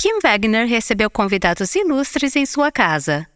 Kim 0.00 0.20
Wagner 0.22 0.64
recebeu 0.68 1.10
convidados 1.10 1.74
ilustres 1.74 2.36
em 2.36 2.46
sua 2.46 2.70
casa. 2.70 3.26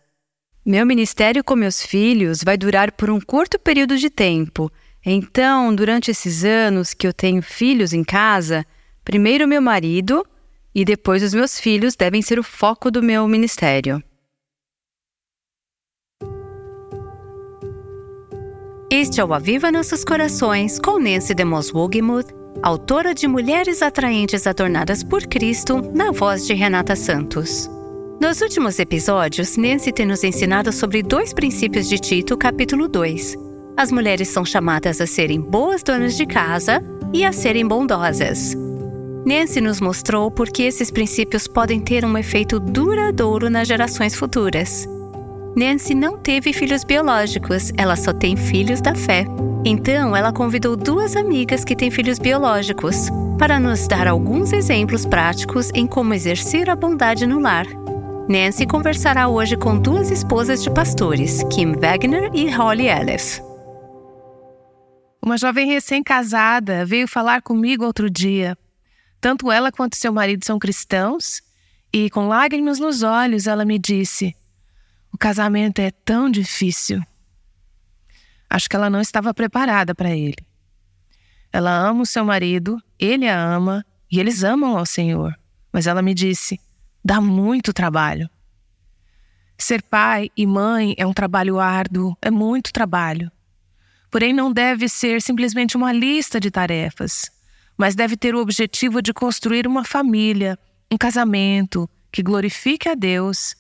Meu 0.65 0.87
ministério 0.87 1.43
com 1.43 1.57
meus 1.57 1.83
filhos 1.83 2.45
vai 2.45 2.57
durar 2.57 2.93
por 2.93 3.11
um 3.11 3.21
curto 3.21 3.59
período 3.59 3.99
de 3.99 4.09
tempo. 4.09 4.71
Então, 5.05 5.75
durante 5.75 6.13
esses 6.13 6.45
anos 6.45 6.95
que 6.95 7.05
eu 7.05 7.13
tenho 7.13 7.43
filhos 7.43 7.93
em 7.93 8.05
casa, 8.05 8.65
primeiro 9.05 9.49
meu 9.49 9.61
marido 9.61 10.25
e 10.73 10.85
depois 10.85 11.25
os 11.25 11.35
meus 11.35 11.59
filhos 11.59 11.97
devem 11.97 12.23
ser 12.23 12.39
o 12.39 12.45
foco 12.45 12.93
do 12.93 13.03
meu 13.03 13.27
ministério. 13.27 14.01
Este 18.89 19.21
é 19.21 19.25
o 19.25 19.35
Aviva 19.35 19.73
Nossos 19.73 20.05
Corações 20.05 20.79
com 20.79 21.01
Nancy 21.01 21.35
DeMoss 21.35 21.75
Wogemuth 21.75 22.42
autora 22.61 23.15
de 23.15 23.27
Mulheres 23.27 23.83
Atraentes 23.83 24.47
Adornadas 24.47 25.03
por 25.03 25.23
Cristo, 25.27 25.81
na 25.95 26.11
voz 26.11 26.47
de 26.47 26.55
Renata 26.55 26.97
Santos. 26.97 27.71
Nos 28.21 28.41
últimos 28.41 28.79
episódios, 28.79 29.57
Nancy 29.57 29.93
tem 29.93 30.07
nos 30.07 30.23
ensinado 30.23 30.73
sobre 30.73 31.03
dois 31.03 31.33
princípios 31.33 31.89
de 31.89 31.99
Tito, 31.99 32.37
capítulo 32.37 32.89
2. 32.89 33.37
As 33.77 33.91
mulheres 33.91 34.29
são 34.29 34.45
chamadas 34.45 35.01
a 35.01 35.07
serem 35.07 35.41
boas 35.41 35.83
donas 35.83 36.17
de 36.17 36.27
casa 36.27 36.83
e 37.13 37.25
a 37.25 37.33
serem 37.33 37.67
bondosas. 37.67 38.55
Nancy 39.25 39.61
nos 39.61 39.81
mostrou 39.81 40.31
por 40.31 40.51
que 40.51 40.65
esses 40.65 40.91
princípios 40.91 41.47
podem 41.47 41.81
ter 41.81 42.05
um 42.05 42.19
efeito 42.19 42.59
duradouro 42.59 43.49
nas 43.49 43.69
gerações 43.69 44.15
futuras. 44.15 44.87
Nancy 45.55 45.95
não 45.95 46.17
teve 46.17 46.51
filhos 46.53 46.83
biológicos, 46.83 47.73
ela 47.77 47.95
só 47.95 48.13
tem 48.13 48.37
filhos 48.37 48.81
da 48.81 48.95
fé. 48.95 49.27
Então, 49.65 50.17
ela 50.17 50.33
convidou 50.33 50.77
duas 50.77 51.15
amigas 51.15 51.63
que 51.63 51.77
têm 51.77 51.91
filhos 51.91 52.19
biológicos 52.19 53.11
para 53.39 53.61
nos 53.61 53.87
dar 53.87 54.09
alguns 54.09 54.53
exemplos 54.53 55.05
práticos 55.05 55.71
em 55.75 55.87
como 55.87 56.15
exercer 56.15 56.71
a 56.71 56.75
bondade 56.75 57.27
no 57.27 57.39
lar. 57.39 57.67
Nancy 58.29 58.67
conversará 58.67 59.29
hoje 59.29 59.57
com 59.57 59.79
duas 59.79 60.11
esposas 60.11 60.63
de 60.63 60.71
pastores, 60.71 61.43
Kim 61.53 61.73
Wagner 61.73 62.31
e 62.33 62.51
Holly 62.51 62.89
Ellis. 62.89 63.43
Uma 65.21 65.37
jovem 65.37 65.67
recém-casada 65.67 66.87
veio 66.87 67.07
falar 67.07 67.43
comigo 67.43 67.85
outro 67.85 68.09
dia. 68.09 68.57
Tanto 69.21 69.53
ela 69.53 69.71
quanto 69.71 69.97
seu 69.97 70.13
marido 70.13 70.45
são 70.45 70.59
cristãos, 70.59 71.43
e 71.93 72.09
com 72.09 72.27
lágrimas 72.27 72.79
nos 72.79 73.03
olhos 73.03 73.47
ela 73.47 73.65
me 73.65 73.79
disse: 73.79 74.35
O 75.13 75.19
casamento 75.19 75.79
é 75.81 75.91
tão 75.91 76.31
difícil. 76.31 77.03
Acho 78.49 78.69
que 78.69 78.75
ela 78.75 78.89
não 78.89 79.01
estava 79.01 79.35
preparada 79.35 79.95
para 79.95 80.11
ele. 80.11 80.39
Ela 81.53 81.71
ama 81.71 82.03
o 82.03 82.07
seu 82.07 82.25
marido, 82.25 82.83
ele 82.99 83.29
a 83.29 83.39
ama 83.39 83.85
e 84.11 84.19
eles 84.19 84.43
amam 84.43 84.77
ao 84.77 84.87
Senhor. 84.87 85.39
Mas 85.71 85.87
ela 85.87 86.01
me 86.01 86.15
disse: 86.15 86.59
dá 87.05 87.21
muito 87.21 87.73
trabalho. 87.73 88.29
Ser 89.59 89.83
pai 89.83 90.31
e 90.37 90.47
mãe 90.47 90.95
é 90.97 91.07
um 91.07 91.13
trabalho 91.13 91.61
árduo, 91.61 92.17
é 92.21 92.31
muito 92.31 92.73
trabalho. 92.73 93.31
Porém, 94.11 94.33
não 94.33 94.53
deve 94.53 94.89
ser 94.89 95.23
simplesmente 95.23 95.77
uma 95.77 95.93
lista 95.93 96.41
de 96.41 96.51
tarefas, 96.51 97.31
mas 97.77 97.95
deve 97.95 98.17
ter 98.17 98.35
o 98.35 98.41
objetivo 98.41 99.01
de 99.01 99.13
construir 99.13 99.67
uma 99.67 99.85
família, 99.85 100.59
um 100.91 100.99
casamento 100.99 101.89
que 102.11 102.23
glorifique 102.23 102.89
a 102.89 102.95
Deus 102.95 103.55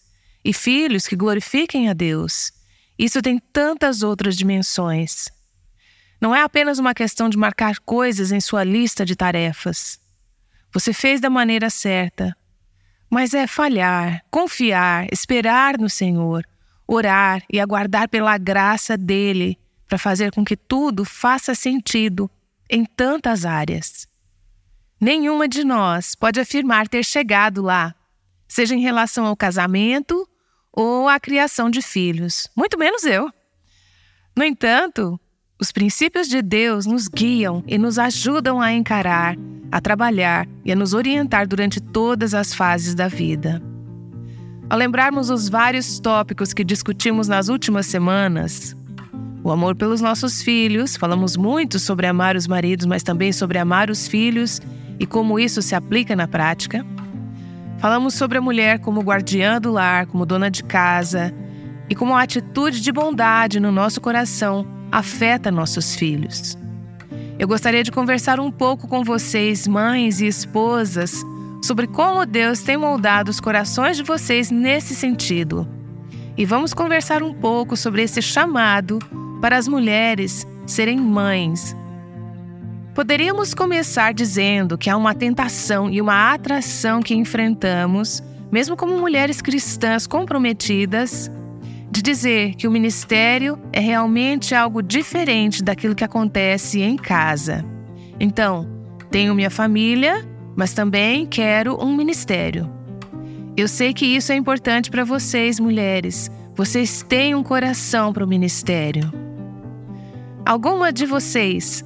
e 0.44 0.52
filhos 0.52 1.06
que 1.06 1.16
glorifiquem 1.16 1.88
a 1.88 1.92
Deus 1.92 2.52
isso 2.98 3.20
tem 3.20 3.38
tantas 3.52 4.02
outras 4.02 4.36
dimensões. 4.36 5.28
Não 6.20 6.34
é 6.34 6.42
apenas 6.42 6.78
uma 6.78 6.94
questão 6.94 7.28
de 7.28 7.36
marcar 7.36 7.80
coisas 7.80 8.30
em 8.30 8.40
sua 8.40 8.62
lista 8.62 9.04
de 9.04 9.16
tarefas. 9.16 9.98
Você 10.72 10.92
fez 10.92 11.20
da 11.20 11.28
maneira 11.28 11.68
certa, 11.68 12.36
mas 13.10 13.34
é 13.34 13.46
falhar, 13.46 14.24
confiar, 14.30 15.08
esperar 15.12 15.78
no 15.78 15.90
Senhor, 15.90 16.46
orar 16.86 17.42
e 17.52 17.58
aguardar 17.58 18.08
pela 18.08 18.38
graça 18.38 18.96
dele 18.96 19.58
para 19.88 19.98
fazer 19.98 20.32
com 20.32 20.44
que 20.44 20.56
tudo 20.56 21.04
faça 21.04 21.54
sentido 21.54 22.30
em 22.70 22.84
tantas 22.84 23.44
áreas. 23.44 24.06
Nenhuma 25.00 25.48
de 25.48 25.64
nós 25.64 26.14
pode 26.14 26.38
afirmar 26.38 26.86
ter 26.86 27.04
chegado 27.04 27.62
lá, 27.62 27.94
seja 28.46 28.76
em 28.76 28.80
relação 28.80 29.26
ao 29.26 29.36
casamento 29.36 30.26
ou 30.72 31.08
a 31.08 31.20
criação 31.20 31.68
de 31.68 31.82
filhos, 31.82 32.48
muito 32.56 32.78
menos 32.78 33.04
eu. 33.04 33.30
No 34.34 34.44
entanto, 34.44 35.20
os 35.60 35.70
princípios 35.70 36.26
de 36.26 36.40
Deus 36.40 36.86
nos 36.86 37.06
guiam 37.06 37.62
e 37.66 37.76
nos 37.78 37.98
ajudam 37.98 38.60
a 38.60 38.72
encarar, 38.72 39.36
a 39.70 39.80
trabalhar 39.80 40.48
e 40.64 40.72
a 40.72 40.76
nos 40.76 40.94
orientar 40.94 41.46
durante 41.46 41.80
todas 41.80 42.34
as 42.34 42.54
fases 42.54 42.94
da 42.94 43.06
vida. 43.06 43.62
Ao 44.68 44.78
lembrarmos 44.78 45.28
os 45.28 45.48
vários 45.48 46.00
tópicos 46.00 46.54
que 46.54 46.64
discutimos 46.64 47.28
nas 47.28 47.48
últimas 47.48 47.86
semanas, 47.86 48.74
o 49.44 49.50
amor 49.50 49.76
pelos 49.76 50.00
nossos 50.00 50.40
filhos, 50.40 50.96
falamos 50.96 51.36
muito 51.36 51.78
sobre 51.78 52.06
amar 52.06 52.36
os 52.36 52.46
maridos, 52.46 52.86
mas 52.86 53.02
também 53.02 53.32
sobre 53.32 53.58
amar 53.58 53.90
os 53.90 54.08
filhos 54.08 54.60
e 54.98 55.06
como 55.06 55.38
isso 55.38 55.60
se 55.60 55.74
aplica 55.74 56.16
na 56.16 56.26
prática. 56.26 56.86
Falamos 57.82 58.14
sobre 58.14 58.38
a 58.38 58.40
mulher 58.40 58.78
como 58.78 59.00
guardiã 59.00 59.60
do 59.60 59.72
lar, 59.72 60.06
como 60.06 60.24
dona 60.24 60.48
de 60.48 60.62
casa 60.62 61.34
e 61.90 61.96
como 61.96 62.14
a 62.14 62.22
atitude 62.22 62.80
de 62.80 62.92
bondade 62.92 63.58
no 63.58 63.72
nosso 63.72 64.00
coração 64.00 64.64
afeta 64.92 65.50
nossos 65.50 65.96
filhos. 65.96 66.56
Eu 67.40 67.48
gostaria 67.48 67.82
de 67.82 67.90
conversar 67.90 68.38
um 68.38 68.52
pouco 68.52 68.86
com 68.86 69.02
vocês, 69.02 69.66
mães 69.66 70.20
e 70.20 70.28
esposas, 70.28 71.24
sobre 71.60 71.88
como 71.88 72.24
Deus 72.24 72.62
tem 72.62 72.76
moldado 72.76 73.32
os 73.32 73.40
corações 73.40 73.96
de 73.96 74.04
vocês 74.04 74.48
nesse 74.48 74.94
sentido. 74.94 75.66
E 76.36 76.44
vamos 76.46 76.72
conversar 76.72 77.20
um 77.20 77.34
pouco 77.34 77.76
sobre 77.76 78.02
esse 78.02 78.22
chamado 78.22 79.00
para 79.40 79.56
as 79.56 79.66
mulheres 79.66 80.46
serem 80.68 81.00
mães 81.00 81.74
Poderíamos 82.94 83.54
começar 83.54 84.12
dizendo 84.12 84.76
que 84.76 84.90
há 84.90 84.96
uma 84.96 85.14
tentação 85.14 85.88
e 85.88 85.98
uma 85.98 86.34
atração 86.34 87.00
que 87.00 87.14
enfrentamos, 87.14 88.22
mesmo 88.50 88.76
como 88.76 88.98
mulheres 88.98 89.40
cristãs 89.40 90.06
comprometidas, 90.06 91.30
de 91.90 92.02
dizer 92.02 92.54
que 92.54 92.68
o 92.68 92.70
ministério 92.70 93.58
é 93.72 93.80
realmente 93.80 94.54
algo 94.54 94.82
diferente 94.82 95.62
daquilo 95.62 95.94
que 95.94 96.04
acontece 96.04 96.82
em 96.82 96.96
casa. 96.96 97.64
Então, 98.20 98.68
tenho 99.10 99.34
minha 99.34 99.50
família, 99.50 100.28
mas 100.54 100.74
também 100.74 101.24
quero 101.24 101.82
um 101.82 101.96
ministério. 101.96 102.70
Eu 103.56 103.68
sei 103.68 103.94
que 103.94 104.04
isso 104.04 104.32
é 104.32 104.36
importante 104.36 104.90
para 104.90 105.04
vocês, 105.04 105.58
mulheres. 105.58 106.30
Vocês 106.54 107.02
têm 107.02 107.34
um 107.34 107.42
coração 107.42 108.12
para 108.12 108.24
o 108.24 108.28
ministério. 108.28 109.10
Alguma 110.44 110.92
de 110.92 111.06
vocês 111.06 111.82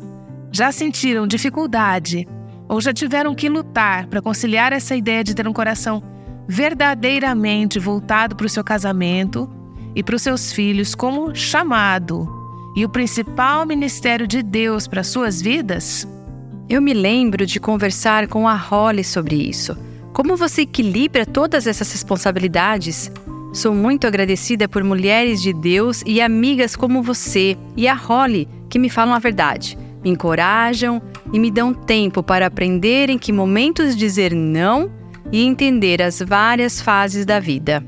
já 0.53 0.73
sentiram 0.73 1.27
dificuldade 1.27 2.27
ou 2.69 2.81
já 2.81 2.93
tiveram 2.93 3.35
que 3.35 3.49
lutar 3.49 4.07
para 4.07 4.23
conciliar 4.23 4.73
essa 4.73 4.97
ideia 4.97 5.23
de 5.23 5.35
ter 5.35 5.47
um 5.47 5.53
coração 5.53 6.03
verdadeiramente 6.49 7.79
voltado 7.79 8.37
para 8.37 8.47
o 8.47 8.51
seu 8.51 8.63
casamento 8.63 9.51
e 9.95 10.03
para 10.03 10.17
os 10.17 10.23
seus 10.23 10.53
filhos 10.53 10.95
como 10.95 11.35
chamado 11.35 12.29
e 12.77 12.85
o 12.85 12.89
principal 12.89 13.65
ministério 13.65 14.27
de 14.27 14.43
Deus 14.43 14.87
para 14.87 15.03
suas 15.03 15.41
vidas? 15.41 16.07
Eu 16.69 16.83
me 16.83 16.93
lembro 16.93 17.47
de 17.47 17.61
conversar 17.61 18.27
com 18.27 18.49
a 18.49 18.55
Holly 18.55 19.05
sobre 19.05 19.37
isso. 19.37 19.77
Como 20.13 20.37
você 20.37 20.63
equilibra 20.63 21.25
todas 21.25 21.67
essas 21.67 21.91
responsabilidades? 21.93 23.11
Sou 23.53 23.75
muito 23.75 24.07
agradecida 24.07 24.69
por 24.69 24.83
mulheres 24.83 25.41
de 25.41 25.53
Deus 25.53 26.03
e 26.05 26.21
amigas 26.21 26.75
como 26.75 27.03
você 27.03 27.57
e 27.77 27.87
a 27.87 27.95
Holly 27.95 28.49
que 28.69 28.79
me 28.79 28.91
falam 28.91 29.15
a 29.15 29.19
verdade 29.19 29.79
me 30.07 30.13
encorajam 30.13 31.03
e 31.33 31.39
me 31.39 31.51
dão 31.51 31.75
tempo 31.75 32.23
para 32.23 32.47
aprender 32.47 33.11
em 33.11 33.19
que 33.19 33.33
momentos 33.33 33.97
dizer 33.97 34.33
não 34.33 34.91
e 35.33 35.43
entender 35.43 36.01
as 36.01 36.21
várias 36.21 36.81
fases 36.81 37.27
da 37.27 37.41
vida. 37.41 37.85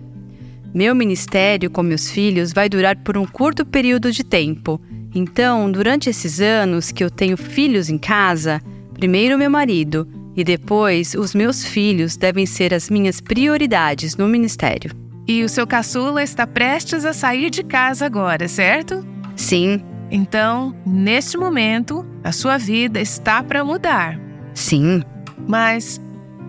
Meu 0.75 0.94
ministério 0.94 1.70
com 1.70 1.82
meus 1.82 2.10
filhos 2.10 2.52
vai 2.52 2.69
durar 2.69 2.96
por 2.96 3.16
um 3.16 3.25
curto 3.25 3.64
período 3.64 4.10
de 4.10 4.25
tempo. 4.25 4.81
Então, 5.14 5.70
durante 5.70 6.10
esses 6.10 6.40
anos 6.40 6.90
que 6.90 7.02
eu 7.02 7.10
tenho 7.10 7.37
filhos 7.37 7.88
em 7.88 7.96
casa, 7.96 8.60
primeiro 8.94 9.38
meu 9.38 9.50
marido 9.50 10.06
e 10.37 10.43
depois 10.43 11.14
os 11.14 11.34
meus 11.34 11.64
filhos 11.64 12.16
devem 12.16 12.46
ser 12.46 12.75
as 12.75 12.90
minhas 12.90 13.20
prioridades 13.20 14.16
no 14.16 14.28
ministério. 14.28 14.90
E 15.26 15.44
o 15.44 15.48
seu 15.48 15.66
caçula 15.66 16.22
está 16.22 16.46
prestes 16.46 17.04
a 17.04 17.12
sair 17.12 17.50
de 17.50 17.62
casa 17.62 18.06
agora, 18.06 18.48
certo? 18.48 19.06
Sim, 19.37 19.82
então, 20.10 20.75
neste 20.87 21.37
momento, 21.37 22.05
a 22.25 22.32
sua 22.32 22.56
vida 22.56 23.00
está 23.00 23.43
para 23.43 23.64
mudar. 23.64 24.19
Sim. 24.55 25.02
Mas, 25.46 26.00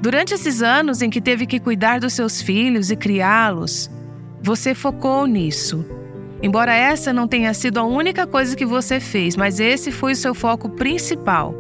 durante 0.02 0.34
esses 0.34 0.62
anos 0.62 1.02
em 1.02 1.10
que 1.10 1.20
teve 1.20 1.46
que 1.46 1.60
cuidar 1.60 2.00
dos 2.00 2.14
seus 2.14 2.42
filhos 2.42 2.90
e 2.90 2.96
criá-los, 2.96 3.90
você 4.42 4.74
focou 4.74 5.26
nisso. 5.26 5.86
Embora 6.42 6.74
essa 6.74 7.12
não 7.12 7.28
tenha 7.28 7.54
sido 7.54 7.80
a 7.80 7.84
única 7.84 8.26
coisa 8.26 8.56
que 8.56 8.66
você 8.66 9.00
fez, 9.00 9.36
mas 9.36 9.60
esse 9.60 9.92
foi 9.92 10.14
o 10.14 10.16
seu 10.16 10.34
foco 10.34 10.70
principal. 10.70 11.54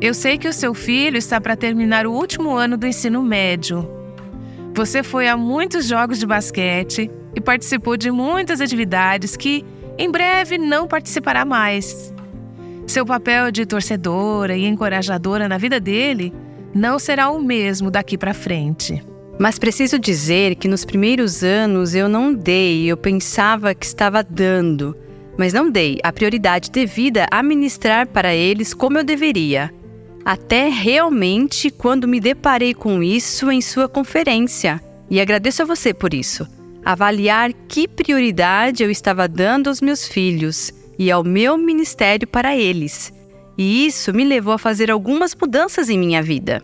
Eu 0.00 0.14
sei 0.14 0.38
que 0.38 0.48
o 0.48 0.52
seu 0.52 0.72
filho 0.72 1.16
está 1.16 1.40
para 1.40 1.56
terminar 1.56 2.06
o 2.06 2.12
último 2.12 2.50
ano 2.56 2.76
do 2.76 2.86
ensino 2.86 3.22
médio. 3.22 3.88
Você 4.74 5.02
foi 5.02 5.28
a 5.28 5.36
muitos 5.36 5.86
jogos 5.86 6.18
de 6.18 6.26
basquete 6.26 7.10
e 7.34 7.40
participou 7.40 7.96
de 7.96 8.10
muitas 8.10 8.60
atividades 8.60 9.36
que 9.36 9.64
em 9.98 10.10
breve 10.10 10.58
não 10.58 10.86
participará 10.86 11.44
mais. 11.44 12.12
Seu 12.86 13.06
papel 13.06 13.50
de 13.50 13.64
torcedora 13.64 14.56
e 14.56 14.66
encorajadora 14.66 15.48
na 15.48 15.58
vida 15.58 15.78
dele 15.78 16.32
não 16.74 16.98
será 16.98 17.30
o 17.30 17.40
mesmo 17.40 17.90
daqui 17.90 18.16
para 18.18 18.34
frente. 18.34 19.02
Mas 19.38 19.58
preciso 19.58 19.98
dizer 19.98 20.54
que 20.56 20.68
nos 20.68 20.84
primeiros 20.84 21.42
anos 21.42 21.94
eu 21.94 22.08
não 22.08 22.32
dei, 22.32 22.84
eu 22.86 22.96
pensava 22.96 23.74
que 23.74 23.86
estava 23.86 24.22
dando, 24.22 24.96
mas 25.38 25.52
não 25.52 25.70
dei 25.70 25.98
a 26.02 26.12
prioridade 26.12 26.70
devida 26.70 27.26
a 27.30 27.42
ministrar 27.42 28.06
para 28.06 28.34
eles 28.34 28.74
como 28.74 28.98
eu 28.98 29.04
deveria. 29.04 29.72
Até 30.24 30.68
realmente 30.68 31.70
quando 31.70 32.06
me 32.06 32.20
deparei 32.20 32.74
com 32.74 33.02
isso 33.02 33.50
em 33.50 33.60
sua 33.60 33.88
conferência. 33.88 34.80
E 35.10 35.20
agradeço 35.20 35.62
a 35.62 35.66
você 35.66 35.92
por 35.92 36.14
isso. 36.14 36.46
Avaliar 36.84 37.52
que 37.68 37.86
prioridade 37.86 38.82
eu 38.82 38.90
estava 38.90 39.28
dando 39.28 39.68
aos 39.68 39.80
meus 39.80 40.06
filhos 40.06 40.72
e 40.98 41.10
ao 41.10 41.22
meu 41.22 41.56
ministério 41.56 42.26
para 42.26 42.56
eles. 42.56 43.12
E 43.56 43.86
isso 43.86 44.12
me 44.12 44.24
levou 44.24 44.54
a 44.54 44.58
fazer 44.58 44.90
algumas 44.90 45.34
mudanças 45.34 45.88
em 45.88 45.98
minha 45.98 46.22
vida. 46.22 46.62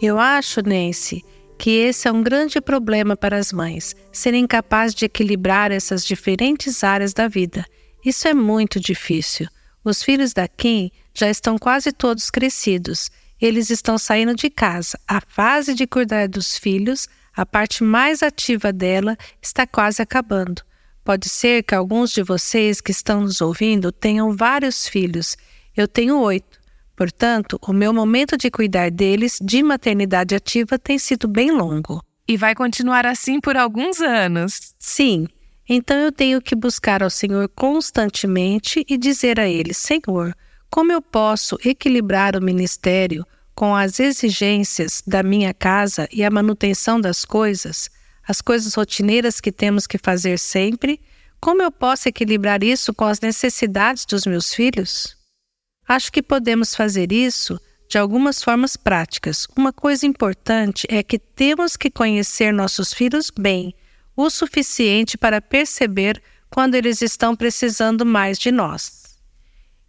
Eu 0.00 0.18
acho, 0.18 0.60
Nancy, 0.60 1.24
que 1.58 1.70
esse 1.70 2.06
é 2.06 2.12
um 2.12 2.22
grande 2.22 2.60
problema 2.60 3.16
para 3.16 3.36
as 3.36 3.52
mães, 3.52 3.96
serem 4.12 4.46
capazes 4.46 4.94
de 4.94 5.06
equilibrar 5.06 5.72
essas 5.72 6.04
diferentes 6.04 6.84
áreas 6.84 7.12
da 7.12 7.26
vida. 7.26 7.64
Isso 8.04 8.28
é 8.28 8.34
muito 8.34 8.78
difícil. 8.78 9.48
Os 9.84 10.02
filhos 10.02 10.32
da 10.32 10.46
Kim 10.46 10.90
já 11.14 11.28
estão 11.28 11.58
quase 11.58 11.90
todos 11.90 12.30
crescidos. 12.30 13.10
Eles 13.40 13.70
estão 13.70 13.96
saindo 13.96 14.34
de 14.34 14.50
casa. 14.50 14.98
A 15.06 15.20
fase 15.20 15.74
de 15.74 15.86
cuidar 15.86 16.28
dos 16.28 16.56
filhos, 16.58 17.08
a 17.38 17.46
parte 17.46 17.84
mais 17.84 18.20
ativa 18.20 18.72
dela, 18.72 19.16
está 19.40 19.64
quase 19.64 20.02
acabando. 20.02 20.60
Pode 21.04 21.28
ser 21.28 21.62
que 21.62 21.72
alguns 21.72 22.10
de 22.10 22.20
vocês 22.20 22.80
que 22.80 22.90
estão 22.90 23.20
nos 23.20 23.40
ouvindo 23.40 23.92
tenham 23.92 24.36
vários 24.36 24.88
filhos. 24.88 25.36
Eu 25.76 25.86
tenho 25.86 26.18
oito. 26.18 26.58
Portanto, 26.96 27.56
o 27.62 27.72
meu 27.72 27.92
momento 27.92 28.36
de 28.36 28.50
cuidar 28.50 28.90
deles 28.90 29.38
de 29.40 29.62
maternidade 29.62 30.34
ativa 30.34 30.76
tem 30.80 30.98
sido 30.98 31.28
bem 31.28 31.52
longo. 31.52 32.02
E 32.26 32.36
vai 32.36 32.56
continuar 32.56 33.06
assim 33.06 33.40
por 33.40 33.56
alguns 33.56 34.00
anos. 34.00 34.74
Sim. 34.76 35.28
Então 35.68 35.96
eu 35.96 36.10
tenho 36.10 36.42
que 36.42 36.56
buscar 36.56 37.04
ao 37.04 37.10
Senhor 37.10 37.48
constantemente 37.50 38.84
e 38.88 38.98
dizer 38.98 39.38
a 39.38 39.48
Ele: 39.48 39.72
Senhor, 39.72 40.34
como 40.68 40.90
eu 40.90 41.00
posso 41.00 41.56
equilibrar 41.64 42.34
o 42.34 42.42
ministério 42.42 43.24
com 43.58 43.74
as 43.74 43.98
exigências 43.98 45.02
da 45.04 45.20
minha 45.20 45.52
casa 45.52 46.08
e 46.12 46.22
a 46.22 46.30
manutenção 46.30 47.00
das 47.00 47.24
coisas, 47.24 47.90
as 48.24 48.40
coisas 48.40 48.72
rotineiras 48.74 49.40
que 49.40 49.50
temos 49.50 49.84
que 49.84 49.98
fazer 49.98 50.38
sempre? 50.38 51.00
Como 51.40 51.60
eu 51.60 51.72
posso 51.72 52.08
equilibrar 52.08 52.62
isso 52.62 52.94
com 52.94 53.04
as 53.04 53.18
necessidades 53.18 54.06
dos 54.06 54.24
meus 54.26 54.54
filhos? 54.54 55.16
Acho 55.88 56.12
que 56.12 56.22
podemos 56.22 56.72
fazer 56.72 57.10
isso 57.10 57.60
de 57.90 57.98
algumas 57.98 58.44
formas 58.44 58.76
práticas. 58.76 59.48
Uma 59.56 59.72
coisa 59.72 60.06
importante 60.06 60.86
é 60.88 61.02
que 61.02 61.18
temos 61.18 61.76
que 61.76 61.90
conhecer 61.90 62.52
nossos 62.52 62.94
filhos 62.94 63.28
bem, 63.36 63.74
o 64.16 64.30
suficiente 64.30 65.18
para 65.18 65.42
perceber 65.42 66.22
quando 66.48 66.76
eles 66.76 67.02
estão 67.02 67.34
precisando 67.34 68.06
mais 68.06 68.38
de 68.38 68.52
nós. 68.52 69.18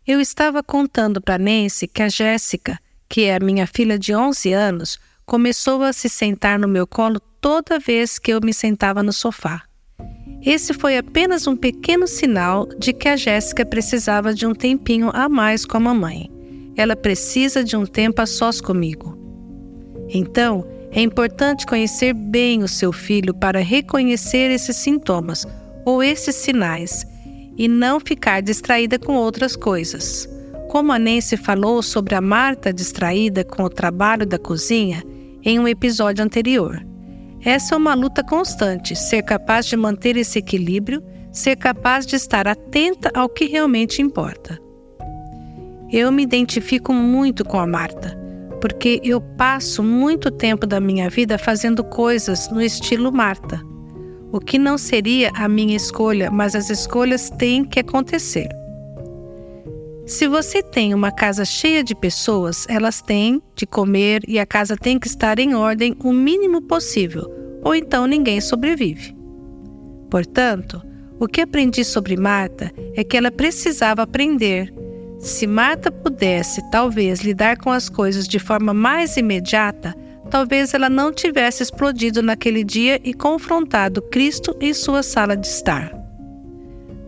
Eu 0.07 0.19
estava 0.19 0.63
contando 0.63 1.21
para 1.21 1.37
Nancy 1.37 1.87
que 1.87 2.01
a 2.01 2.09
Jéssica, 2.09 2.79
que 3.09 3.25
é 3.25 3.35
a 3.35 3.39
minha 3.39 3.65
filha 3.65 3.97
de 3.97 4.13
11 4.13 4.53
anos, 4.53 4.99
começou 5.25 5.81
a 5.81 5.91
se 5.91 6.07
sentar 6.07 6.59
no 6.59 6.67
meu 6.67 6.85
colo 6.85 7.19
toda 7.41 7.79
vez 7.79 8.19
que 8.19 8.31
eu 8.31 8.39
me 8.41 8.53
sentava 8.53 9.01
no 9.01 9.11
sofá. 9.11 9.63
Esse 10.45 10.73
foi 10.73 10.97
apenas 10.97 11.47
um 11.47 11.55
pequeno 11.55 12.07
sinal 12.07 12.67
de 12.77 12.93
que 12.93 13.09
a 13.09 13.17
Jéssica 13.17 13.65
precisava 13.65 14.33
de 14.33 14.45
um 14.45 14.53
tempinho 14.53 15.09
a 15.13 15.27
mais 15.27 15.65
com 15.65 15.75
a 15.75 15.79
mamãe. 15.79 16.29
Ela 16.77 16.95
precisa 16.95 17.63
de 17.63 17.75
um 17.75 17.85
tempo 17.85 18.21
a 18.21 18.25
sós 18.25 18.61
comigo. 18.61 19.17
Então, 20.07 20.65
é 20.91 21.01
importante 21.01 21.65
conhecer 21.65 22.13
bem 22.13 22.63
o 22.63 22.67
seu 22.67 22.91
filho 22.91 23.33
para 23.33 23.59
reconhecer 23.59 24.49
esses 24.49 24.77
sintomas 24.77 25.45
ou 25.85 26.01
esses 26.01 26.35
sinais 26.35 27.05
e 27.57 27.67
não 27.67 27.99
ficar 27.99 28.41
distraída 28.41 28.97
com 28.97 29.15
outras 29.15 29.55
coisas. 29.55 30.27
Como 30.69 30.91
a 30.91 30.99
Nancy 30.99 31.35
falou 31.35 31.81
sobre 31.81 32.13
a 32.13 32.21
Marta 32.21 32.71
distraída 32.71 33.43
com 33.43 33.63
o 33.63 33.69
trabalho 33.69 34.23
da 34.23 34.37
cozinha 34.37 35.03
em 35.43 35.57
um 35.57 35.67
episódio 35.67 36.23
anterior. 36.23 36.85
Essa 37.43 37.73
é 37.73 37.77
uma 37.77 37.95
luta 37.95 38.23
constante, 38.23 38.95
ser 38.95 39.23
capaz 39.23 39.65
de 39.65 39.75
manter 39.75 40.15
esse 40.15 40.37
equilíbrio, 40.37 41.03
ser 41.33 41.55
capaz 41.55 42.05
de 42.05 42.15
estar 42.15 42.47
atenta 42.47 43.09
ao 43.15 43.27
que 43.27 43.45
realmente 43.45 43.99
importa. 43.99 44.59
Eu 45.91 46.11
me 46.11 46.21
identifico 46.21 46.93
muito 46.93 47.43
com 47.43 47.59
a 47.59 47.65
Marta, 47.65 48.15
porque 48.61 49.01
eu 49.03 49.19
passo 49.19 49.81
muito 49.81 50.29
tempo 50.29 50.67
da 50.67 50.79
minha 50.79 51.09
vida 51.09 51.39
fazendo 51.39 51.83
coisas 51.83 52.47
no 52.51 52.61
estilo 52.61 53.11
Marta. 53.11 53.59
O 54.31 54.39
que 54.39 54.59
não 54.59 54.77
seria 54.77 55.31
a 55.33 55.49
minha 55.49 55.75
escolha, 55.75 56.29
mas 56.29 56.53
as 56.53 56.69
escolhas 56.69 57.31
têm 57.31 57.65
que 57.65 57.79
acontecer. 57.79 58.47
Se 60.09 60.27
você 60.27 60.63
tem 60.63 60.95
uma 60.95 61.11
casa 61.11 61.45
cheia 61.45 61.83
de 61.83 61.93
pessoas, 61.93 62.65
elas 62.67 62.99
têm 62.99 63.39
de 63.55 63.67
comer 63.67 64.23
e 64.27 64.39
a 64.39 64.45
casa 64.45 64.75
tem 64.75 64.97
que 64.97 65.05
estar 65.05 65.37
em 65.37 65.53
ordem 65.53 65.95
o 66.03 66.11
mínimo 66.11 66.63
possível, 66.63 67.31
ou 67.63 67.75
então 67.75 68.07
ninguém 68.07 68.41
sobrevive. 68.41 69.15
Portanto, 70.09 70.81
o 71.19 71.27
que 71.27 71.41
aprendi 71.41 71.85
sobre 71.85 72.17
Marta 72.17 72.71
é 72.95 73.03
que 73.03 73.15
ela 73.15 73.29
precisava 73.29 74.01
aprender. 74.01 74.73
Se 75.19 75.45
Marta 75.45 75.91
pudesse, 75.91 76.59
talvez, 76.71 77.19
lidar 77.19 77.57
com 77.57 77.69
as 77.69 77.87
coisas 77.87 78.27
de 78.27 78.39
forma 78.39 78.73
mais 78.73 79.15
imediata, 79.15 79.93
talvez 80.31 80.73
ela 80.73 80.89
não 80.89 81.13
tivesse 81.13 81.61
explodido 81.61 82.23
naquele 82.23 82.63
dia 82.63 82.99
e 83.03 83.13
confrontado 83.13 84.01
Cristo 84.01 84.57
em 84.59 84.73
sua 84.73 85.03
sala 85.03 85.37
de 85.37 85.45
estar. 85.45 85.98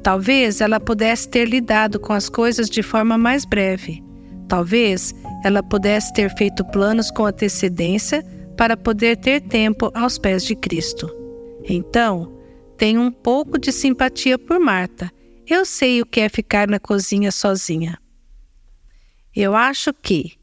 Talvez 0.03 0.61
ela 0.61 0.79
pudesse 0.79 1.29
ter 1.29 1.47
lidado 1.47 1.99
com 1.99 2.11
as 2.11 2.27
coisas 2.27 2.69
de 2.69 2.81
forma 2.81 3.17
mais 3.17 3.45
breve. 3.45 4.03
Talvez 4.47 5.13
ela 5.43 5.61
pudesse 5.61 6.11
ter 6.13 6.35
feito 6.35 6.65
planos 6.65 7.11
com 7.11 7.25
antecedência 7.25 8.23
para 8.57 8.75
poder 8.75 9.17
ter 9.17 9.41
tempo 9.41 9.91
aos 9.93 10.17
pés 10.17 10.43
de 10.43 10.55
Cristo. 10.55 11.09
Então, 11.63 12.35
tenho 12.77 12.99
um 12.99 13.11
pouco 13.11 13.59
de 13.59 13.71
simpatia 13.71 14.39
por 14.39 14.59
Marta. 14.59 15.11
Eu 15.47 15.65
sei 15.65 16.01
o 16.01 16.05
que 16.05 16.19
é 16.19 16.29
ficar 16.29 16.67
na 16.67 16.79
cozinha 16.79 17.31
sozinha. 17.31 17.99
Eu 19.35 19.55
acho 19.55 19.93
que, 19.93 20.33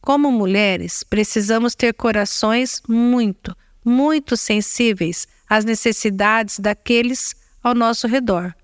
como 0.00 0.30
mulheres, 0.30 1.02
precisamos 1.02 1.74
ter 1.74 1.92
corações 1.92 2.80
muito, 2.88 3.54
muito 3.84 4.36
sensíveis 4.36 5.26
às 5.48 5.64
necessidades 5.64 6.60
daqueles 6.60 7.34
ao 7.62 7.74
nosso 7.74 8.06
redor 8.06 8.54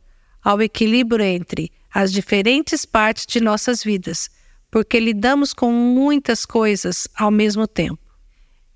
ao 0.45 0.61
equilíbrio 0.61 1.25
entre 1.25 1.73
as 1.93 2.13
diferentes 2.13 2.85
partes 2.85 3.25
de 3.25 3.41
nossas 3.41 3.83
vidas, 3.83 4.29
porque 4.71 5.01
lidamos 5.01 5.55
com 5.55 5.73
muitas 5.73 6.45
coisas 6.45 7.09
ao 7.17 7.31
mesmo 7.31 7.67
tempo. 7.67 7.99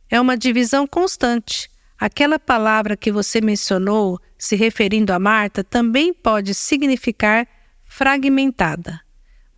É 0.08 0.18
uma 0.18 0.36
divisão 0.36 0.86
constante. 0.86 1.70
Aquela 1.98 2.38
palavra 2.38 2.96
que 2.96 3.12
você 3.12 3.40
mencionou, 3.40 4.18
se 4.38 4.56
referindo 4.56 5.12
a 5.12 5.18
Marta, 5.18 5.62
também 5.62 6.14
pode 6.14 6.54
significar 6.54 7.46
fragmentada. 7.84 9.00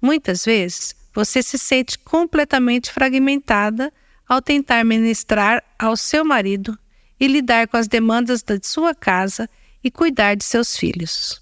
Muitas 0.02 0.44
vezes, 0.44 0.96
você 1.14 1.42
se 1.42 1.58
sente 1.58 1.98
completamente 1.98 2.90
fragmentada 2.90 3.92
ao 4.26 4.40
tentar 4.40 4.84
ministrar 4.84 5.62
ao 5.78 5.96
seu 5.96 6.24
marido 6.24 6.78
e 7.18 7.26
lidar 7.26 7.68
com 7.68 7.76
as 7.76 7.86
demandas 7.86 8.42
da 8.42 8.58
sua 8.62 8.94
casa 8.94 9.48
e 9.84 9.90
cuidar 9.90 10.34
de 10.34 10.44
seus 10.44 10.76
filhos. 10.76 11.39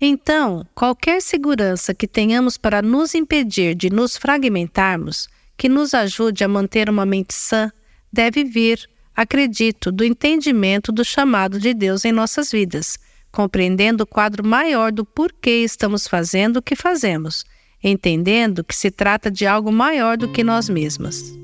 Então, 0.00 0.66
qualquer 0.74 1.22
segurança 1.22 1.94
que 1.94 2.06
tenhamos 2.06 2.58
para 2.58 2.82
nos 2.82 3.14
impedir 3.14 3.74
de 3.74 3.88
nos 3.88 4.16
fragmentarmos, 4.16 5.26
que 5.56 5.68
nos 5.68 5.94
ajude 5.94 6.44
a 6.44 6.48
manter 6.48 6.90
uma 6.90 7.06
mente 7.06 7.32
sã, 7.32 7.72
deve 8.12 8.44
vir, 8.44 8.88
acredito, 9.14 9.90
do 9.90 10.04
entendimento 10.04 10.92
do 10.92 11.02
chamado 11.02 11.58
de 11.58 11.72
Deus 11.72 12.04
em 12.04 12.12
nossas 12.12 12.52
vidas, 12.52 12.98
compreendendo 13.32 14.04
o 14.04 14.06
quadro 14.06 14.46
maior 14.46 14.92
do 14.92 15.04
porquê 15.04 15.62
estamos 15.62 16.06
fazendo 16.06 16.58
o 16.58 16.62
que 16.62 16.76
fazemos, 16.76 17.44
entendendo 17.82 18.62
que 18.62 18.76
se 18.76 18.90
trata 18.90 19.30
de 19.30 19.46
algo 19.46 19.72
maior 19.72 20.18
do 20.18 20.30
que 20.30 20.44
nós 20.44 20.68
mesmas. 20.68 21.34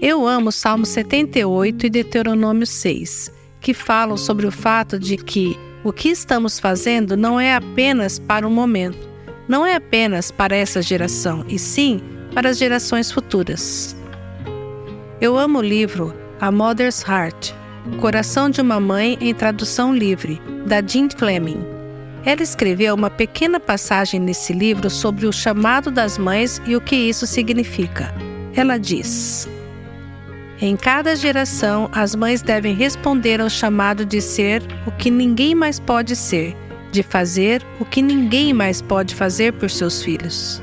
Eu 0.00 0.26
amo 0.26 0.52
Salmo 0.52 0.84
78 0.84 1.86
e 1.86 1.90
Deuteronômio 1.90 2.66
6, 2.66 3.32
que 3.68 3.74
falam 3.74 4.16
sobre 4.16 4.46
o 4.46 4.50
fato 4.50 4.98
de 4.98 5.18
que 5.18 5.54
o 5.84 5.92
que 5.92 6.08
estamos 6.08 6.58
fazendo 6.58 7.18
não 7.18 7.38
é 7.38 7.54
apenas 7.54 8.18
para 8.18 8.48
o 8.48 8.50
momento, 8.50 9.06
não 9.46 9.66
é 9.66 9.74
apenas 9.74 10.30
para 10.30 10.56
essa 10.56 10.80
geração, 10.80 11.44
e 11.50 11.58
sim 11.58 12.00
para 12.34 12.48
as 12.48 12.56
gerações 12.56 13.12
futuras. 13.12 13.94
Eu 15.20 15.38
amo 15.38 15.58
o 15.58 15.62
livro 15.62 16.14
A 16.40 16.50
Mother's 16.50 17.04
Heart, 17.06 17.52
Coração 18.00 18.48
de 18.48 18.62
uma 18.62 18.80
Mãe 18.80 19.18
em 19.20 19.34
tradução 19.34 19.94
livre, 19.94 20.40
da 20.66 20.80
Jean 20.80 21.10
Fleming. 21.14 21.62
Ela 22.24 22.42
escreveu 22.42 22.94
uma 22.94 23.10
pequena 23.10 23.60
passagem 23.60 24.18
nesse 24.18 24.54
livro 24.54 24.88
sobre 24.88 25.26
o 25.26 25.32
chamado 25.32 25.90
das 25.90 26.16
mães 26.16 26.58
e 26.66 26.74
o 26.74 26.80
que 26.80 26.96
isso 26.96 27.26
significa. 27.26 28.14
Ela 28.54 28.78
diz: 28.78 29.46
Em 30.60 30.76
cada 30.76 31.14
geração, 31.14 31.88
as 31.92 32.16
mães 32.16 32.42
devem 32.42 32.74
responder 32.74 33.40
ao 33.40 33.48
chamado 33.48 34.04
de 34.04 34.20
ser 34.20 34.60
o 34.86 34.90
que 34.90 35.08
ninguém 35.08 35.54
mais 35.54 35.78
pode 35.78 36.16
ser, 36.16 36.56
de 36.90 37.00
fazer 37.02 37.64
o 37.78 37.84
que 37.84 38.02
ninguém 38.02 38.52
mais 38.52 38.82
pode 38.82 39.14
fazer 39.14 39.52
por 39.52 39.70
seus 39.70 40.02
filhos. 40.02 40.60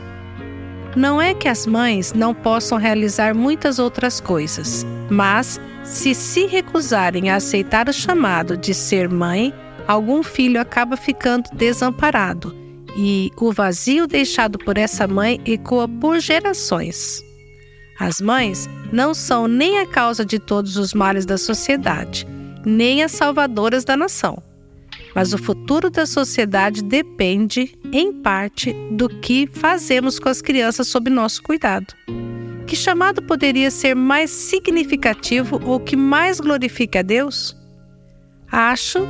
Não 0.98 1.22
é 1.22 1.34
que 1.34 1.48
as 1.48 1.66
mães 1.66 2.14
não 2.14 2.34
possam 2.34 2.78
realizar 2.78 3.34
muitas 3.34 3.80
outras 3.80 4.20
coisas, 4.20 4.86
mas 5.10 5.62
se 5.84 6.14
se 6.14 6.46
recusarem 6.46 7.30
a 7.30 7.36
aceitar 7.36 7.88
o 7.88 7.94
chamado 7.94 8.58
de 8.58 8.74
ser 8.74 9.08
mãe, 9.08 9.54
algum 9.88 10.24
filho 10.24 10.60
acaba 10.60 10.98
ficando 10.98 11.50
desamparado 11.54 12.54
e 12.98 13.32
o 13.38 13.52
vazio 13.52 14.08
deixado 14.08 14.58
por 14.58 14.78
essa 14.78 15.08
mãe 15.08 15.40
ecoa 15.46 15.88
por 15.88 16.20
gerações. 16.20 17.24
As 18.00 18.20
mães 18.20 18.70
não 18.92 19.14
são 19.14 19.48
nem 19.48 19.80
a 19.80 19.88
causa 19.88 20.26
de 20.26 20.38
todos 20.38 20.78
os 20.78 20.94
males 20.94 21.26
da 21.26 21.38
sociedade, 21.38 22.28
nem 22.66 23.04
as 23.04 23.12
salvadoras 23.12 23.86
da 23.86 23.96
nação. 23.96 24.42
Mas 25.14 25.34
o 25.34 25.38
futuro 25.38 25.90
da 25.90 26.06
sociedade 26.06 26.84
depende, 26.84 27.78
em 27.92 28.12
parte, 28.12 28.74
do 28.92 29.08
que 29.08 29.48
fazemos 29.52 30.20
com 30.20 30.28
as 30.28 30.42
crianças 30.42 30.88
sob 30.90 31.10
nosso 31.10 31.42
cuidado. 31.42 31.94
Que 32.68 32.76
chamado 32.76 33.22
poderia 33.22 33.72
ser 33.72 33.96
mais 33.96 34.30
significativo 34.30 35.62
ou 35.64 35.80
que 35.80 35.96
mais 35.96 36.40
glorifique 36.40 36.98
a 36.98 37.02
Deus? 37.02 37.56
Acho 38.52 39.08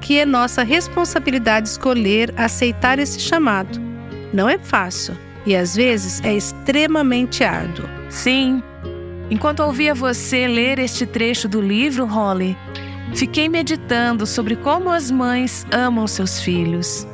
que 0.00 0.18
é 0.18 0.26
nossa 0.26 0.62
responsabilidade 0.62 1.68
escolher 1.68 2.32
aceitar 2.36 2.98
esse 2.98 3.18
chamado. 3.18 3.80
Não 4.32 4.48
é 4.48 4.58
fácil 4.58 5.16
e 5.44 5.56
às 5.56 5.74
vezes 5.74 6.20
é 6.22 6.34
extremamente 6.34 7.42
árduo. 7.42 7.97
Sim. 8.08 8.62
Enquanto 9.30 9.60
ouvia 9.60 9.94
você 9.94 10.46
ler 10.46 10.78
este 10.78 11.04
trecho 11.04 11.48
do 11.48 11.60
livro, 11.60 12.06
Holly, 12.06 12.56
fiquei 13.14 13.48
meditando 13.48 14.26
sobre 14.26 14.56
como 14.56 14.90
as 14.90 15.10
mães 15.10 15.66
amam 15.70 16.06
seus 16.06 16.40
filhos. 16.40 17.06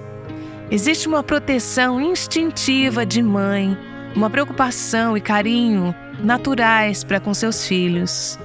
Existe 0.71 1.09
uma 1.09 1.23
proteção 1.23 2.01
instintiva 2.01 3.05
de 3.05 3.23
mãe, 3.23 3.77
uma 4.15 4.31
preocupação 4.31 5.17
e 5.17 5.21
carinho 5.21 5.95
naturais 6.21 7.03
para 7.03 7.21
com 7.21 7.35
seus 7.35 7.67
filhos. 7.67 8.39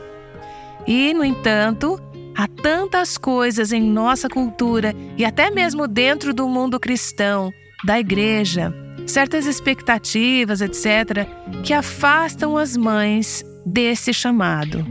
E, 0.88 1.14
no 1.14 1.24
entanto, 1.24 2.00
há 2.36 2.48
tantas 2.48 3.18
coisas 3.18 3.72
em 3.72 3.82
nossa 3.82 4.28
cultura 4.28 4.96
e 5.16 5.24
até 5.24 5.52
mesmo 5.52 5.88
dentro 5.88 6.34
do 6.34 6.48
mundo 6.48 6.80
cristão, 6.80 7.52
da 7.86 8.00
igreja, 8.00 8.74
certas 9.10 9.46
expectativas, 9.46 10.62
etc., 10.62 11.28
que 11.64 11.74
afastam 11.74 12.58
as 12.58 12.78
mães 12.78 13.44
desse 13.66 14.14
chamado. 14.14 14.86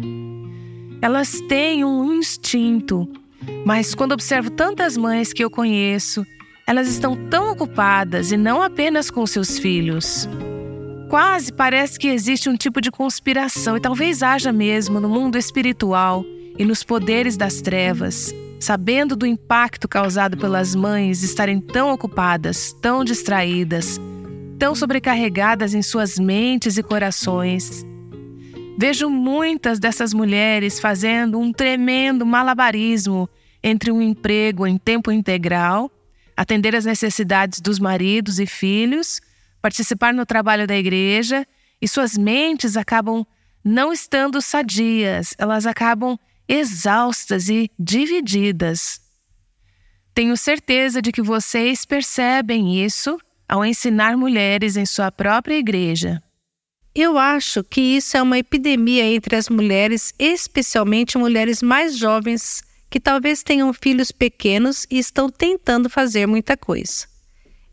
Elas 1.00 1.40
têm 1.48 1.84
um 1.84 2.12
instinto, 2.14 3.08
mas 3.64 3.94
quando 3.94 4.12
observo 4.12 4.50
tantas 4.50 4.96
mães 4.96 5.32
que 5.32 5.42
eu 5.42 5.50
conheço, 5.50 6.26
elas 6.66 6.88
estão 6.88 7.16
tão 7.28 7.52
ocupadas 7.52 8.32
e 8.32 8.36
não 8.36 8.60
apenas 8.60 9.10
com 9.10 9.26
seus 9.26 9.58
filhos. 9.58 10.28
Quase 11.08 11.52
parece 11.52 11.98
que 11.98 12.08
existe 12.08 12.50
um 12.50 12.56
tipo 12.56 12.80
de 12.80 12.90
conspiração, 12.90 13.76
e 13.76 13.80
talvez 13.80 14.22
haja 14.22 14.52
mesmo 14.52 15.00
no 15.00 15.08
mundo 15.08 15.38
espiritual 15.38 16.24
e 16.58 16.64
nos 16.64 16.82
poderes 16.82 17.36
das 17.36 17.62
trevas, 17.62 18.34
sabendo 18.60 19.14
do 19.14 19.26
impacto 19.26 19.88
causado 19.88 20.36
pelas 20.36 20.74
mães 20.74 21.22
estarem 21.22 21.60
tão 21.60 21.92
ocupadas, 21.92 22.72
tão 22.82 23.04
distraídas, 23.04 24.00
tão 24.58 24.74
sobrecarregadas 24.74 25.74
em 25.74 25.82
suas 25.82 26.18
mentes 26.18 26.76
e 26.76 26.82
corações. 26.82 27.86
Vejo 28.76 29.08
muitas 29.08 29.78
dessas 29.78 30.12
mulheres 30.12 30.80
fazendo 30.80 31.38
um 31.38 31.52
tremendo 31.52 32.26
malabarismo 32.26 33.28
entre 33.62 33.90
um 33.90 34.00
emprego 34.00 34.66
em 34.66 34.78
tempo 34.78 35.10
integral, 35.10 35.90
atender 36.36 36.74
às 36.76 36.84
necessidades 36.84 37.60
dos 37.60 37.78
maridos 37.78 38.38
e 38.38 38.46
filhos, 38.46 39.20
participar 39.60 40.14
no 40.14 40.24
trabalho 40.24 40.66
da 40.66 40.76
igreja, 40.76 41.46
e 41.80 41.88
suas 41.88 42.16
mentes 42.16 42.76
acabam 42.76 43.26
não 43.64 43.92
estando 43.92 44.40
sadias, 44.40 45.34
elas 45.38 45.66
acabam 45.66 46.18
exaustas 46.48 47.48
e 47.48 47.70
divididas. 47.78 49.00
Tenho 50.14 50.36
certeza 50.36 51.02
de 51.02 51.12
que 51.12 51.22
vocês 51.22 51.84
percebem 51.84 52.82
isso 52.82 53.18
ao 53.48 53.64
ensinar 53.64 54.16
mulheres 54.16 54.76
em 54.76 54.86
sua 54.86 55.12
própria 55.12 55.56
igreja. 55.56 56.22
Eu 56.94 57.16
acho 57.16 57.62
que 57.62 57.80
isso 57.80 58.16
é 58.16 58.22
uma 58.22 58.38
epidemia 58.38 59.04
entre 59.04 59.36
as 59.36 59.48
mulheres, 59.48 60.12
especialmente 60.18 61.16
mulheres 61.16 61.62
mais 61.62 61.96
jovens 61.96 62.62
que 62.90 62.98
talvez 62.98 63.42
tenham 63.42 63.72
filhos 63.72 64.10
pequenos 64.10 64.86
e 64.90 64.98
estão 64.98 65.28
tentando 65.28 65.88
fazer 65.90 66.26
muita 66.26 66.56
coisa. 66.56 67.06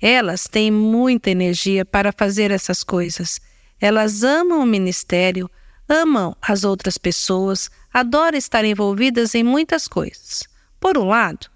Elas 0.01 0.47
têm 0.47 0.69
muita 0.69 1.31
energia 1.31 1.85
para 1.85 2.11
fazer 2.11 2.51
essas 2.51 2.83
coisas. 2.83 3.39
Elas 3.79 4.23
amam 4.23 4.59
o 4.59 4.65
ministério, 4.65 5.49
amam 5.87 6.35
as 6.41 6.63
outras 6.63 6.97
pessoas, 6.97 7.69
adoram 7.93 8.37
estar 8.37 8.65
envolvidas 8.65 9.35
em 9.35 9.43
muitas 9.43 9.87
coisas. 9.87 10.43
Por 10.79 10.97
um 10.97 11.05
lado, 11.05 11.47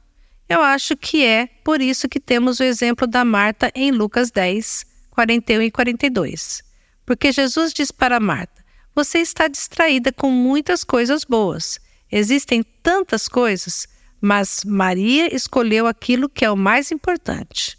eu 0.47 0.61
acho 0.61 0.95
que 0.97 1.23
é 1.23 1.47
por 1.63 1.81
isso 1.81 2.09
que 2.09 2.19
temos 2.19 2.59
o 2.59 2.63
exemplo 2.63 3.05
da 3.05 3.23
Marta 3.23 3.71
em 3.75 3.91
Lucas 3.91 4.31
10, 4.31 4.85
41 5.11 5.61
e 5.63 5.71
42. 5.71 6.63
Porque 7.05 7.31
Jesus 7.31 7.73
diz 7.73 7.91
para 7.91 8.19
Marta: 8.19 8.63
Você 8.95 9.19
está 9.19 9.47
distraída 9.47 10.11
com 10.11 10.31
muitas 10.31 10.83
coisas 10.83 11.23
boas. 11.23 11.79
Existem 12.11 12.63
tantas 12.63 13.27
coisas, 13.27 13.87
mas 14.19 14.61
Maria 14.65 15.33
escolheu 15.33 15.85
aquilo 15.85 16.27
que 16.27 16.43
é 16.43 16.49
o 16.49 16.57
mais 16.57 16.91
importante. 16.91 17.77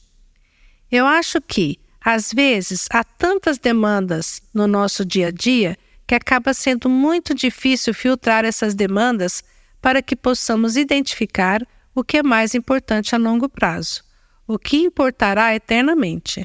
Eu 0.90 1.06
acho 1.06 1.40
que, 1.40 1.78
às 2.00 2.32
vezes, 2.32 2.86
há 2.90 3.02
tantas 3.02 3.58
demandas 3.58 4.40
no 4.54 4.66
nosso 4.66 5.04
dia 5.04 5.28
a 5.28 5.30
dia 5.30 5.76
que 6.10 6.14
acaba 6.16 6.52
sendo 6.52 6.90
muito 6.90 7.32
difícil 7.32 7.94
filtrar 7.94 8.44
essas 8.44 8.74
demandas 8.74 9.44
para 9.80 10.02
que 10.02 10.16
possamos 10.16 10.76
identificar 10.76 11.64
o 11.94 12.02
que 12.02 12.16
é 12.16 12.22
mais 12.24 12.52
importante 12.52 13.14
a 13.14 13.18
longo 13.18 13.48
prazo, 13.48 14.02
o 14.44 14.58
que 14.58 14.78
importará 14.78 15.54
eternamente. 15.54 16.44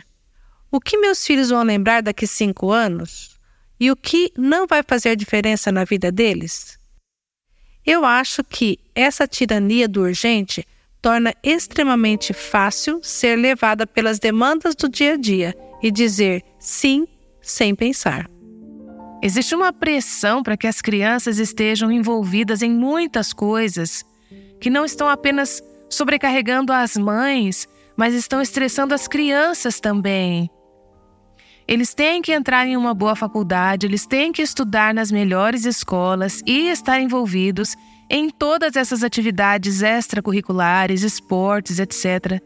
O 0.71 0.79
que 0.79 0.99
meus 0.99 1.25
filhos 1.25 1.49
vão 1.49 1.63
lembrar 1.63 2.03
daqui 2.03 2.27
cinco 2.27 2.71
anos? 2.71 3.39
E 3.79 3.89
o 3.89 3.95
que 3.95 4.31
não 4.37 4.67
vai 4.67 4.83
fazer 4.83 5.15
diferença 5.15 5.71
na 5.71 5.83
vida 5.83 6.11
deles? 6.11 6.77
Eu 7.83 8.05
acho 8.05 8.43
que 8.43 8.77
essa 8.93 9.27
tirania 9.27 9.87
do 9.87 10.01
urgente 10.01 10.63
torna 11.01 11.33
extremamente 11.41 12.33
fácil 12.33 12.99
ser 13.01 13.35
levada 13.35 13.87
pelas 13.87 14.19
demandas 14.19 14.75
do 14.75 14.87
dia 14.87 15.13
a 15.13 15.17
dia 15.17 15.55
e 15.81 15.89
dizer 15.89 16.43
sim 16.59 17.07
sem 17.41 17.73
pensar. 17.73 18.29
Existe 19.21 19.55
uma 19.55 19.73
pressão 19.73 20.43
para 20.43 20.57
que 20.57 20.67
as 20.67 20.81
crianças 20.81 21.39
estejam 21.39 21.91
envolvidas 21.91 22.61
em 22.61 22.71
muitas 22.71 23.33
coisas 23.33 24.03
que 24.59 24.69
não 24.69 24.85
estão 24.85 25.07
apenas 25.07 25.61
sobrecarregando 25.89 26.71
as 26.71 26.95
mães, 26.97 27.67
mas 27.95 28.13
estão 28.13 28.41
estressando 28.41 28.93
as 28.93 29.07
crianças 29.07 29.79
também. 29.79 30.49
Eles 31.67 31.93
têm 31.93 32.21
que 32.21 32.31
entrar 32.31 32.67
em 32.67 32.77
uma 32.77 32.93
boa 32.93 33.15
faculdade, 33.15 33.87
eles 33.87 34.05
têm 34.05 34.31
que 34.31 34.41
estudar 34.41 34.93
nas 34.93 35.11
melhores 35.11 35.65
escolas 35.65 36.41
e 36.45 36.69
estar 36.69 36.99
envolvidos 36.99 37.75
em 38.09 38.29
todas 38.29 38.75
essas 38.75 39.03
atividades 39.03 39.81
extracurriculares, 39.81 41.01
esportes, 41.01 41.79
etc. 41.79 42.39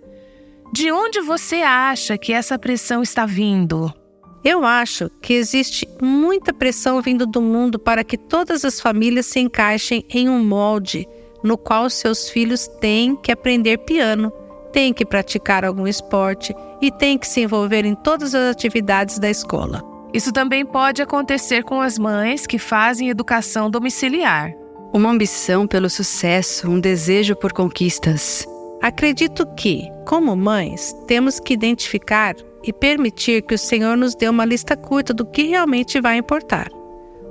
De 0.72 0.90
onde 0.92 1.20
você 1.20 1.58
acha 1.58 2.18
que 2.18 2.32
essa 2.32 2.58
pressão 2.58 3.02
está 3.02 3.26
vindo? 3.26 3.94
Eu 4.44 4.64
acho 4.64 5.10
que 5.22 5.34
existe 5.34 5.88
muita 6.02 6.54
pressão 6.54 7.02
vindo 7.02 7.26
do 7.26 7.42
mundo 7.42 7.78
para 7.78 8.04
que 8.04 8.18
todas 8.18 8.64
as 8.64 8.80
famílias 8.80 9.26
se 9.26 9.40
encaixem 9.40 10.06
em 10.10 10.30
um 10.30 10.44
molde 10.44 11.08
no 11.44 11.58
qual 11.58 11.90
seus 11.90 12.30
filhos 12.30 12.68
têm 12.80 13.16
que 13.16 13.32
aprender 13.32 13.78
piano, 13.80 14.32
têm 14.72 14.94
que 14.94 15.06
praticar 15.06 15.66
algum 15.66 15.88
esporte 15.88 16.54
e 16.82 16.92
têm 16.92 17.18
que 17.18 17.28
se 17.28 17.42
envolver 17.42 17.86
em 17.86 17.96
todas 17.96 18.36
as 18.36 18.52
atividades 18.52 19.20
da 19.20 19.30
escola. 19.30 19.84
Isso 20.14 20.32
também 20.32 20.66
pode 20.66 21.02
acontecer 21.02 21.64
com 21.64 21.82
as 21.82 22.00
mães 22.00 22.48
que 22.48 22.58
fazem 22.58 23.10
educação 23.10 23.70
domiciliar. 23.70 24.54
Uma 24.92 25.12
ambição 25.12 25.68
pelo 25.68 25.90
sucesso, 25.90 26.68
um 26.68 26.80
desejo 26.80 27.36
por 27.36 27.54
conquistas. 27.54 28.48
Acredito 28.82 29.46
que, 29.56 29.88
como 30.08 30.36
mães, 30.36 30.96
temos 31.06 31.40
que 31.40 31.54
identificar 31.54 32.36
e 32.64 32.74
permitir 32.74 33.42
que 33.44 33.56
o 33.56 33.58
Senhor 33.58 33.96
nos 33.96 34.16
dê 34.16 34.28
uma 34.28 34.46
lista 34.46 34.76
curta 34.76 35.14
do 35.14 35.26
que 35.26 35.44
realmente 35.44 36.00
vai 36.02 36.18
importar. 36.18 36.70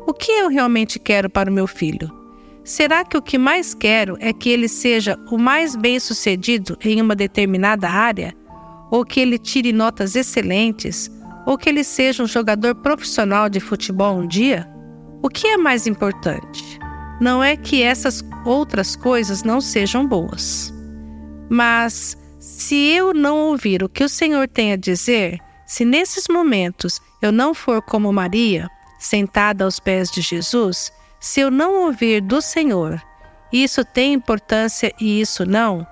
O 0.06 0.14
que 0.14 0.30
eu 0.32 0.48
realmente 0.48 0.98
quero 0.98 1.28
para 1.28 1.50
o 1.50 1.52
meu 1.52 1.66
filho? 1.66 2.10
Será 2.64 3.04
que 3.04 3.16
o 3.16 3.22
que 3.22 3.38
mais 3.38 3.74
quero 3.74 4.16
é 4.20 4.32
que 4.32 4.50
ele 4.50 4.68
seja 4.68 5.18
o 5.30 5.38
mais 5.38 5.74
bem-sucedido 5.74 6.76
em 6.84 7.00
uma 7.00 7.14
determinada 7.14 7.88
área? 7.88 8.34
Ou 8.90 9.04
que 9.04 9.20
ele 9.20 9.38
tire 9.38 9.72
notas 9.72 10.14
excelentes? 10.16 11.10
Ou 11.46 11.56
que 11.56 11.68
ele 11.68 11.82
seja 11.82 12.22
um 12.22 12.26
jogador 12.26 12.74
profissional 12.74 13.48
de 13.48 13.60
futebol 13.60 14.18
um 14.18 14.26
dia? 14.26 14.68
O 15.22 15.28
que 15.28 15.46
é 15.46 15.56
mais 15.56 15.86
importante? 15.86 16.78
Não 17.20 17.42
é 17.42 17.56
que 17.56 17.82
essas 17.82 18.22
outras 18.44 18.94
coisas 18.94 19.42
não 19.42 19.60
sejam 19.60 20.06
boas. 20.06 20.72
Mas 21.48 22.16
se 22.58 22.74
eu 22.74 23.14
não 23.14 23.50
ouvir 23.50 23.84
o 23.84 23.88
que 23.88 24.02
o 24.02 24.08
Senhor 24.08 24.48
tem 24.48 24.72
a 24.72 24.76
dizer, 24.76 25.38
se 25.64 25.84
nesses 25.84 26.24
momentos 26.28 27.00
eu 27.22 27.30
não 27.30 27.54
for 27.54 27.80
como 27.80 28.12
Maria, 28.12 28.68
sentada 28.98 29.64
aos 29.64 29.78
pés 29.78 30.10
de 30.10 30.20
Jesus, 30.20 30.92
se 31.20 31.38
eu 31.38 31.52
não 31.52 31.84
ouvir 31.84 32.20
do 32.20 32.42
Senhor, 32.42 33.00
isso 33.52 33.84
tem 33.84 34.12
importância 34.12 34.92
e 35.00 35.20
isso 35.20 35.46
não, 35.46 35.86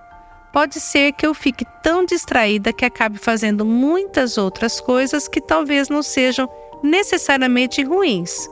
pode 0.53 0.81
ser 0.81 1.13
que 1.13 1.25
eu 1.25 1.33
fique 1.33 1.65
tão 1.85 2.05
distraída 2.05 2.73
que 2.73 2.85
acabe 2.85 3.17
fazendo 3.17 3.65
muitas 3.65 4.37
outras 4.37 4.81
coisas 4.81 5.29
que 5.29 5.41
talvez 5.41 5.89
não 5.89 6.03
sejam 6.03 6.51
necessariamente 6.83 7.85
ruins, 7.85 8.49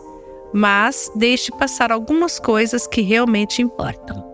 mas 0.52 1.10
deixe 1.16 1.50
passar 1.50 1.90
algumas 1.90 2.38
coisas 2.38 2.86
que 2.86 3.00
realmente 3.00 3.60
importam. 3.60 4.24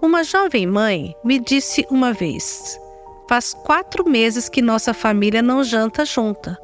Uma 0.00 0.22
jovem 0.22 0.68
mãe 0.68 1.16
me 1.24 1.40
disse 1.40 1.84
uma 1.90 2.12
vez: 2.12 2.78
faz 3.28 3.52
quatro 3.52 4.08
meses 4.08 4.48
que 4.48 4.62
nossa 4.62 4.94
família 4.94 5.42
não 5.42 5.62
janta 5.62 6.04
junta, 6.04 6.58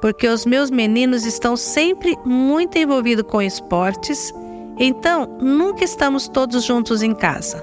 porque 0.00 0.28
os 0.28 0.46
meus 0.46 0.70
meninos 0.70 1.26
estão 1.26 1.56
sempre 1.56 2.16
muito 2.24 2.78
envolvidos 2.78 3.26
com 3.28 3.42
esportes, 3.42 4.32
então 4.78 5.26
nunca 5.40 5.84
estamos 5.84 6.28
todos 6.28 6.62
juntos 6.64 7.02
em 7.02 7.12
casa. 7.12 7.62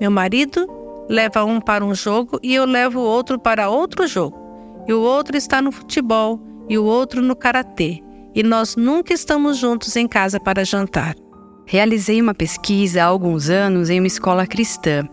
Meu 0.00 0.10
marido 0.10 0.68
leva 1.08 1.44
um 1.44 1.60
para 1.60 1.84
um 1.84 1.94
jogo 1.94 2.38
e 2.42 2.54
eu 2.54 2.64
levo 2.64 3.00
o 3.00 3.04
outro 3.04 3.38
para 3.38 3.68
outro 3.68 4.06
jogo, 4.06 4.38
e 4.86 4.94
o 4.94 5.00
outro 5.00 5.36
está 5.36 5.60
no 5.60 5.72
futebol 5.72 6.40
e 6.68 6.78
o 6.78 6.84
outro 6.84 7.20
no 7.20 7.34
karatê, 7.34 8.00
e 8.32 8.42
nós 8.44 8.76
nunca 8.76 9.12
estamos 9.12 9.56
juntos 9.56 9.96
em 9.96 10.06
casa 10.06 10.38
para 10.38 10.64
jantar. 10.64 11.16
Realizei 11.66 12.20
uma 12.20 12.34
pesquisa 12.34 13.02
há 13.02 13.06
alguns 13.06 13.48
anos 13.48 13.90
em 13.90 13.98
uma 14.00 14.06
escola 14.06 14.46
cristã. 14.46 15.08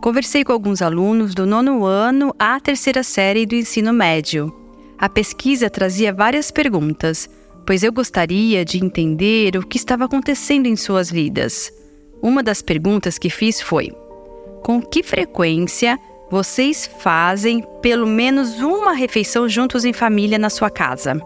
Conversei 0.00 0.42
com 0.42 0.52
alguns 0.52 0.80
alunos 0.80 1.34
do 1.34 1.44
nono 1.44 1.84
ano 1.84 2.34
à 2.38 2.58
terceira 2.58 3.02
série 3.02 3.44
do 3.44 3.54
ensino 3.54 3.92
médio. 3.92 4.50
A 4.98 5.10
pesquisa 5.10 5.68
trazia 5.68 6.10
várias 6.10 6.50
perguntas, 6.50 7.28
pois 7.66 7.82
eu 7.82 7.92
gostaria 7.92 8.64
de 8.64 8.82
entender 8.82 9.58
o 9.58 9.66
que 9.66 9.76
estava 9.76 10.06
acontecendo 10.06 10.64
em 10.64 10.74
suas 10.74 11.10
vidas. 11.10 11.70
Uma 12.22 12.42
das 12.42 12.62
perguntas 12.62 13.18
que 13.18 13.28
fiz 13.28 13.60
foi: 13.60 13.92
Com 14.62 14.80
que 14.80 15.02
frequência 15.02 15.98
vocês 16.30 16.90
fazem 17.00 17.62
pelo 17.82 18.06
menos 18.06 18.58
uma 18.58 18.94
refeição 18.94 19.46
juntos 19.46 19.84
em 19.84 19.92
família 19.92 20.38
na 20.38 20.48
sua 20.48 20.70
casa? 20.70 21.20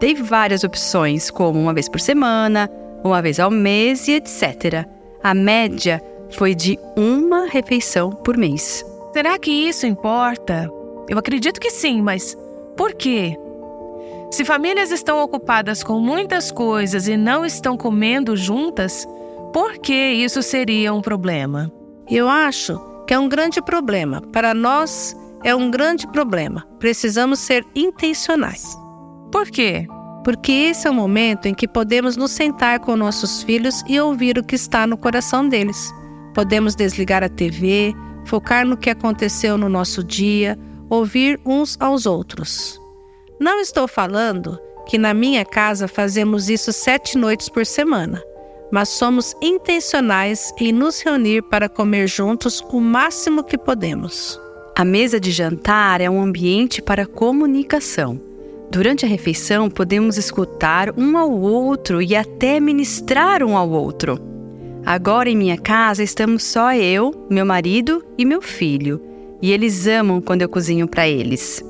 Dei 0.00 0.14
várias 0.14 0.64
opções, 0.64 1.30
como 1.30 1.60
uma 1.60 1.74
vez 1.74 1.86
por 1.86 2.00
semana, 2.00 2.70
uma 3.04 3.20
vez 3.20 3.38
ao 3.38 3.50
mês 3.50 4.08
e 4.08 4.12
etc. 4.12 4.86
A 5.22 5.34
média 5.34 6.02
foi 6.30 6.54
de 6.54 6.78
uma 6.96 7.46
refeição 7.46 8.10
por 8.10 8.36
mês. 8.36 8.84
Será 9.12 9.38
que 9.38 9.50
isso 9.50 9.86
importa? 9.86 10.70
Eu 11.08 11.18
acredito 11.18 11.60
que 11.60 11.70
sim, 11.70 12.02
mas 12.02 12.36
por 12.76 12.94
quê? 12.94 13.36
Se 14.30 14.44
famílias 14.44 14.90
estão 14.90 15.22
ocupadas 15.22 15.82
com 15.82 16.00
muitas 16.00 16.50
coisas 16.50 17.08
e 17.08 17.16
não 17.16 17.44
estão 17.44 17.76
comendo 17.76 18.36
juntas, 18.36 19.06
por 19.52 19.78
que 19.78 19.94
isso 19.94 20.42
seria 20.42 20.92
um 20.92 21.00
problema? 21.00 21.72
Eu 22.10 22.28
acho 22.28 22.78
que 23.06 23.14
é 23.14 23.18
um 23.18 23.28
grande 23.28 23.62
problema. 23.62 24.20
Para 24.32 24.52
nós, 24.52 25.16
é 25.44 25.54
um 25.54 25.70
grande 25.70 26.06
problema. 26.08 26.66
Precisamos 26.78 27.38
ser 27.38 27.64
intencionais. 27.74 28.76
Por 29.30 29.48
quê? 29.48 29.86
porque 30.26 30.50
esse 30.50 30.88
é 30.88 30.90
o 30.90 30.94
momento 30.94 31.46
em 31.46 31.54
que 31.54 31.68
podemos 31.68 32.16
nos 32.16 32.32
sentar 32.32 32.80
com 32.80 32.96
nossos 32.96 33.44
filhos 33.44 33.84
e 33.86 34.00
ouvir 34.00 34.36
o 34.36 34.42
que 34.42 34.56
está 34.56 34.84
no 34.84 34.96
coração 34.96 35.48
deles. 35.48 35.94
Podemos 36.36 36.74
desligar 36.74 37.24
a 37.24 37.30
TV, 37.30 37.94
focar 38.26 38.66
no 38.66 38.76
que 38.76 38.90
aconteceu 38.90 39.56
no 39.56 39.70
nosso 39.70 40.04
dia, 40.04 40.58
ouvir 40.90 41.40
uns 41.46 41.78
aos 41.80 42.04
outros. 42.04 42.78
Não 43.40 43.58
estou 43.58 43.88
falando 43.88 44.58
que 44.86 44.98
na 44.98 45.14
minha 45.14 45.46
casa 45.46 45.88
fazemos 45.88 46.50
isso 46.50 46.74
sete 46.74 47.16
noites 47.16 47.48
por 47.48 47.64
semana, 47.64 48.22
mas 48.70 48.90
somos 48.90 49.34
intencionais 49.40 50.52
em 50.60 50.72
nos 50.72 51.00
reunir 51.00 51.40
para 51.40 51.70
comer 51.70 52.06
juntos 52.06 52.62
o 52.70 52.82
máximo 52.82 53.42
que 53.42 53.56
podemos. 53.56 54.38
A 54.76 54.84
mesa 54.84 55.18
de 55.18 55.32
jantar 55.32 56.02
é 56.02 56.10
um 56.10 56.20
ambiente 56.20 56.82
para 56.82 57.06
comunicação. 57.06 58.20
Durante 58.70 59.06
a 59.06 59.08
refeição, 59.08 59.70
podemos 59.70 60.18
escutar 60.18 60.92
um 60.98 61.16
ao 61.16 61.32
outro 61.32 62.02
e 62.02 62.14
até 62.14 62.60
ministrar 62.60 63.42
um 63.42 63.56
ao 63.56 63.70
outro. 63.70 64.35
Agora 64.86 65.28
em 65.28 65.36
minha 65.36 65.58
casa 65.58 66.02
estamos 66.02 66.44
só 66.44 66.72
eu, 66.72 67.26
meu 67.28 67.44
marido 67.44 68.02
e 68.16 68.24
meu 68.24 68.40
filho, 68.40 69.02
e 69.42 69.52
eles 69.52 69.86
amam 69.86 70.20
quando 70.20 70.42
eu 70.42 70.48
cozinho 70.48 70.86
para 70.86 71.08
eles. 71.08 71.62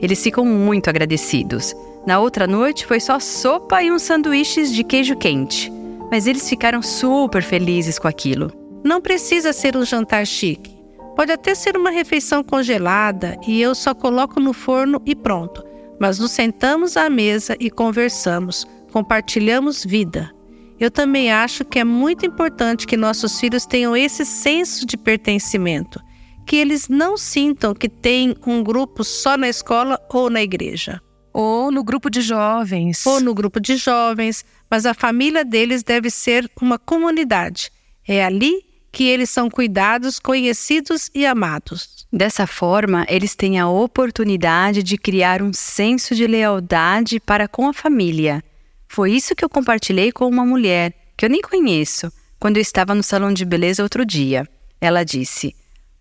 Eles 0.00 0.22
ficam 0.22 0.44
muito 0.44 0.88
agradecidos. 0.88 1.74
Na 2.06 2.20
outra 2.20 2.46
noite 2.46 2.86
foi 2.86 3.00
só 3.00 3.18
sopa 3.18 3.82
e 3.82 3.90
uns 3.90 4.02
sanduíches 4.02 4.72
de 4.72 4.84
queijo 4.84 5.16
quente, 5.16 5.72
mas 6.10 6.26
eles 6.26 6.48
ficaram 6.48 6.82
super 6.82 7.42
felizes 7.42 7.98
com 7.98 8.06
aquilo. 8.06 8.52
Não 8.84 9.00
precisa 9.00 9.52
ser 9.52 9.74
um 9.74 9.84
jantar 9.84 10.26
chique. 10.26 10.76
Pode 11.16 11.32
até 11.32 11.54
ser 11.54 11.76
uma 11.76 11.90
refeição 11.90 12.44
congelada 12.44 13.36
e 13.48 13.60
eu 13.60 13.74
só 13.74 13.94
coloco 13.94 14.38
no 14.38 14.52
forno 14.52 15.02
e 15.04 15.16
pronto 15.16 15.66
mas 15.98 16.18
nos 16.18 16.30
sentamos 16.30 16.96
à 16.96 17.10
mesa 17.10 17.56
e 17.58 17.70
conversamos, 17.70 18.66
compartilhamos 18.92 19.84
vida. 19.84 20.30
Eu 20.80 20.90
também 20.90 21.32
acho 21.32 21.64
que 21.64 21.78
é 21.78 21.84
muito 21.84 22.24
importante 22.24 22.86
que 22.86 22.96
nossos 22.96 23.40
filhos 23.40 23.66
tenham 23.66 23.96
esse 23.96 24.24
senso 24.24 24.86
de 24.86 24.96
pertencimento, 24.96 26.00
que 26.46 26.56
eles 26.56 26.88
não 26.88 27.16
sintam 27.16 27.74
que 27.74 27.88
têm 27.88 28.36
um 28.46 28.62
grupo 28.62 29.02
só 29.02 29.36
na 29.36 29.48
escola 29.48 30.00
ou 30.08 30.30
na 30.30 30.40
igreja. 30.40 31.00
Ou 31.32 31.70
no 31.70 31.82
grupo 31.82 32.08
de 32.08 32.20
jovens. 32.20 33.04
Ou 33.06 33.20
no 33.20 33.34
grupo 33.34 33.60
de 33.60 33.76
jovens, 33.76 34.44
mas 34.70 34.86
a 34.86 34.94
família 34.94 35.44
deles 35.44 35.82
deve 35.82 36.10
ser 36.10 36.50
uma 36.60 36.78
comunidade. 36.78 37.70
É 38.06 38.24
ali 38.24 38.62
que 38.90 39.04
eles 39.04 39.30
são 39.30 39.50
cuidados, 39.50 40.18
conhecidos 40.18 41.10
e 41.14 41.26
amados. 41.26 42.06
Dessa 42.12 42.46
forma, 42.46 43.04
eles 43.08 43.34
têm 43.34 43.58
a 43.58 43.68
oportunidade 43.68 44.82
de 44.82 44.96
criar 44.96 45.42
um 45.42 45.52
senso 45.52 46.14
de 46.14 46.26
lealdade 46.26 47.20
para 47.20 47.46
com 47.46 47.68
a 47.68 47.72
família. 47.72 48.42
Foi 48.88 49.12
isso 49.12 49.34
que 49.36 49.44
eu 49.44 49.48
compartilhei 49.48 50.10
com 50.10 50.26
uma 50.26 50.44
mulher 50.44 50.94
que 51.16 51.24
eu 51.24 51.30
nem 51.30 51.42
conheço 51.42 52.10
quando 52.40 52.56
eu 52.56 52.62
estava 52.62 52.94
no 52.94 53.02
salão 53.02 53.32
de 53.32 53.44
beleza 53.44 53.82
outro 53.82 54.04
dia. 54.04 54.48
Ela 54.80 55.04
disse: 55.04 55.54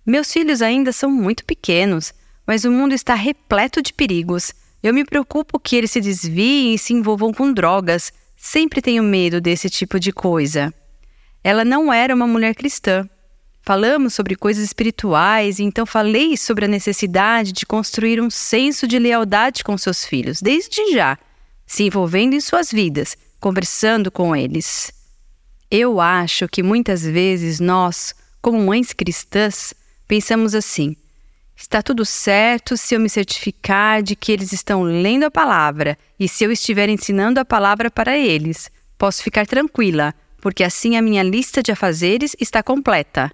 Meus 0.05 0.31
filhos 0.31 0.61
ainda 0.61 0.91
são 0.91 1.11
muito 1.11 1.43
pequenos, 1.43 2.13
mas 2.45 2.63
o 2.63 2.71
mundo 2.71 2.93
está 2.93 3.13
repleto 3.13 3.81
de 3.81 3.93
perigos. 3.93 4.53
Eu 4.81 4.93
me 4.93 5.03
preocupo 5.03 5.59
que 5.59 5.75
eles 5.75 5.91
se 5.91 5.99
desviem 5.99 6.73
e 6.73 6.77
se 6.77 6.93
envolvam 6.93 7.33
com 7.33 7.51
drogas. 7.51 8.13
Sempre 8.35 8.81
tenho 8.81 9.03
medo 9.03 9.41
desse 9.41 9.69
tipo 9.69 9.99
de 9.99 10.11
coisa. 10.11 10.73
Ela 11.43 11.65
não 11.65 11.91
era 11.91 12.13
uma 12.13 12.27
mulher 12.27 12.53
cristã. 12.53 13.09
Falamos 13.63 14.13
sobre 14.13 14.35
coisas 14.35 14.63
espirituais 14.63 15.59
e 15.59 15.63
então 15.63 15.85
falei 15.85 16.37
sobre 16.37 16.65
a 16.65 16.69
necessidade 16.69 17.51
de 17.51 17.65
construir 17.65 18.21
um 18.21 18.29
senso 18.29 18.87
de 18.87 18.97
lealdade 18.97 19.63
com 19.63 19.77
seus 19.77 20.05
filhos, 20.05 20.41
desde 20.41 20.93
já, 20.93 21.17
se 21.67 21.83
envolvendo 21.83 22.33
em 22.33 22.39
suas 22.39 22.71
vidas, 22.71 23.17
conversando 23.39 24.09
com 24.09 24.33
eles. 24.33 24.91
Eu 25.69 25.99
acho 25.99 26.47
que 26.47 26.63
muitas 26.63 27.03
vezes 27.03 27.59
nós, 27.59 28.15
como 28.41 28.59
mães 28.59 28.93
cristãs, 28.93 29.73
pensamos 30.07 30.55
assim: 30.55 30.95
está 31.55 31.81
tudo 31.81 32.05
certo 32.05 32.77
se 32.77 32.95
eu 32.95 32.99
me 32.99 33.09
certificar 33.09 34.01
de 34.01 34.15
que 34.15 34.31
eles 34.31 34.53
estão 34.53 34.81
lendo 34.83 35.25
a 35.25 35.31
palavra 35.31 35.97
e 36.17 36.29
se 36.29 36.45
eu 36.45 36.51
estiver 36.51 36.87
ensinando 36.87 37.39
a 37.39 37.45
palavra 37.45 37.91
para 37.91 38.17
eles. 38.17 38.71
Posso 38.97 39.21
ficar 39.21 39.45
tranquila, 39.45 40.15
porque 40.41 40.63
assim 40.63 40.95
a 40.95 41.01
minha 41.01 41.21
lista 41.21 41.61
de 41.61 41.71
afazeres 41.71 42.35
está 42.39 42.63
completa. 42.63 43.31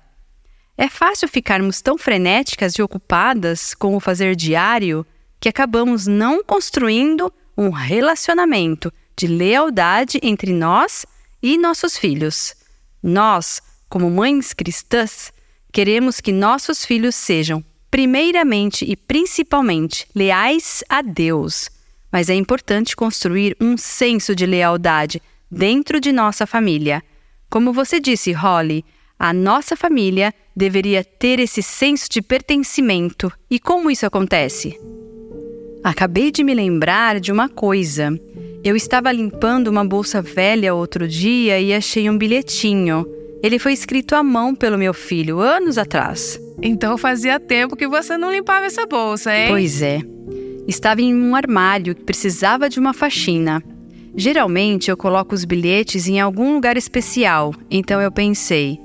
É 0.76 0.90
fácil 0.90 1.28
ficarmos 1.28 1.82
tão 1.82 2.00
frenéticas 2.00 2.74
e 2.74 2.82
ocupadas 2.82 3.76
com 3.76 3.96
o 3.96 4.00
fazer 4.00 4.36
diário 4.36 5.06
que 5.40 5.48
acabamos 5.48 6.08
não 6.08 6.44
construindo 6.44 7.32
um 7.58 7.70
relacionamento 7.70 8.92
de 9.18 9.28
lealdade 9.28 10.20
entre 10.22 10.54
nós 10.54 11.06
e 11.42 11.58
nossos 11.58 11.98
filhos. 11.98 12.56
Nós, 13.02 13.62
como 13.90 14.10
mães 14.10 14.54
cristãs, 14.54 15.32
queremos 15.72 16.22
que 16.22 16.32
nossos 16.32 16.86
filhos 16.86 17.16
sejam, 17.16 17.64
primeiramente 17.92 18.86
e 18.90 18.96
principalmente, 18.96 20.08
leais 20.16 20.84
a 20.90 21.02
Deus. 21.02 21.70
Mas 22.12 22.30
é 22.30 22.36
importante 22.36 22.96
construir 22.96 23.58
um 23.60 23.78
senso 23.78 24.36
de 24.36 24.46
lealdade 24.46 25.22
dentro 25.50 26.00
de 26.00 26.12
nossa 26.12 26.48
família. 26.48 27.04
Como 27.50 27.74
você 27.74 28.00
disse, 28.00 28.32
Holly, 28.32 28.86
a 29.18 29.32
nossa 29.32 29.76
família 29.76 30.34
deveria 30.56 31.04
ter 31.04 31.40
esse 31.40 31.62
senso 31.62 32.10
de 32.10 32.22
pertencimento. 32.22 33.32
E 33.50 33.60
como 33.60 33.90
isso 33.90 34.06
acontece? 34.06 34.80
Acabei 35.84 36.32
de 36.32 36.44
me 36.44 36.54
lembrar 36.54 37.20
de 37.20 37.32
uma 37.32 37.50
coisa. 37.50 38.18
Eu 38.64 38.74
estava 38.74 39.12
limpando 39.12 39.68
uma 39.68 39.84
bolsa 39.84 40.22
velha 40.22 40.74
outro 40.74 41.06
dia 41.08 41.60
e 41.60 41.74
achei 41.74 42.10
um 42.10 42.18
bilhetinho. 42.18 43.06
Ele 43.44 43.60
foi 43.60 43.74
escrito 43.74 44.16
à 44.16 44.24
mão 44.24 44.56
pelo 44.56 44.78
meu 44.78 44.94
filho 44.94 45.40
anos 45.40 45.78
atrás. 45.78 46.40
Então 46.62 46.98
fazia 46.98 47.38
tempo 47.38 47.76
que 47.76 47.86
você 47.86 48.18
não 48.18 48.32
limpava 48.32 48.66
essa 48.66 48.86
bolsa, 48.86 49.36
hein? 49.36 49.50
Pois 49.50 49.82
é. 49.82 50.00
Estava 50.66 51.02
em 51.02 51.14
um 51.14 51.36
armário 51.36 51.94
que 51.94 52.04
precisava 52.04 52.70
de 52.70 52.80
uma 52.80 52.94
faxina. 52.94 53.62
Geralmente 54.16 54.90
eu 54.90 54.96
coloco 54.96 55.36
os 55.36 55.44
bilhetes 55.44 56.08
em 56.08 56.22
algum 56.22 56.54
lugar 56.54 56.78
especial, 56.78 57.54
então 57.70 58.00
eu 58.00 58.12
pensei: 58.12 58.80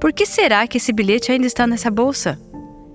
por 0.00 0.12
que 0.12 0.24
será 0.24 0.68
que 0.68 0.76
esse 0.76 0.92
bilhete 0.92 1.32
ainda 1.32 1.46
está 1.46 1.66
nessa 1.66 1.90
bolsa? 1.90 2.38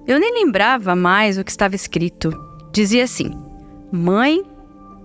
Eu 0.08 0.17
nem 0.17 0.45
lembrava 0.45 0.95
mais 0.95 1.38
o 1.38 1.43
que 1.43 1.52
estava 1.52 1.76
escrito. 1.76 2.32
Dizia 2.72 3.04
assim: 3.04 3.32
Mãe, 3.91 4.43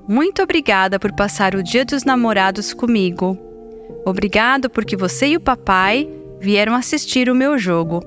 muito 0.06 0.42
obrigada 0.42 0.98
por 0.98 1.10
passar 1.12 1.54
o 1.54 1.62
Dia 1.62 1.86
dos 1.86 2.04
Namorados 2.04 2.74
comigo. 2.74 3.38
Obrigado 4.04 4.68
porque 4.68 4.94
você 4.94 5.28
e 5.28 5.36
o 5.36 5.40
papai 5.40 6.06
vieram 6.38 6.74
assistir 6.74 7.30
o 7.30 7.34
meu 7.34 7.56
jogo. 7.56 8.04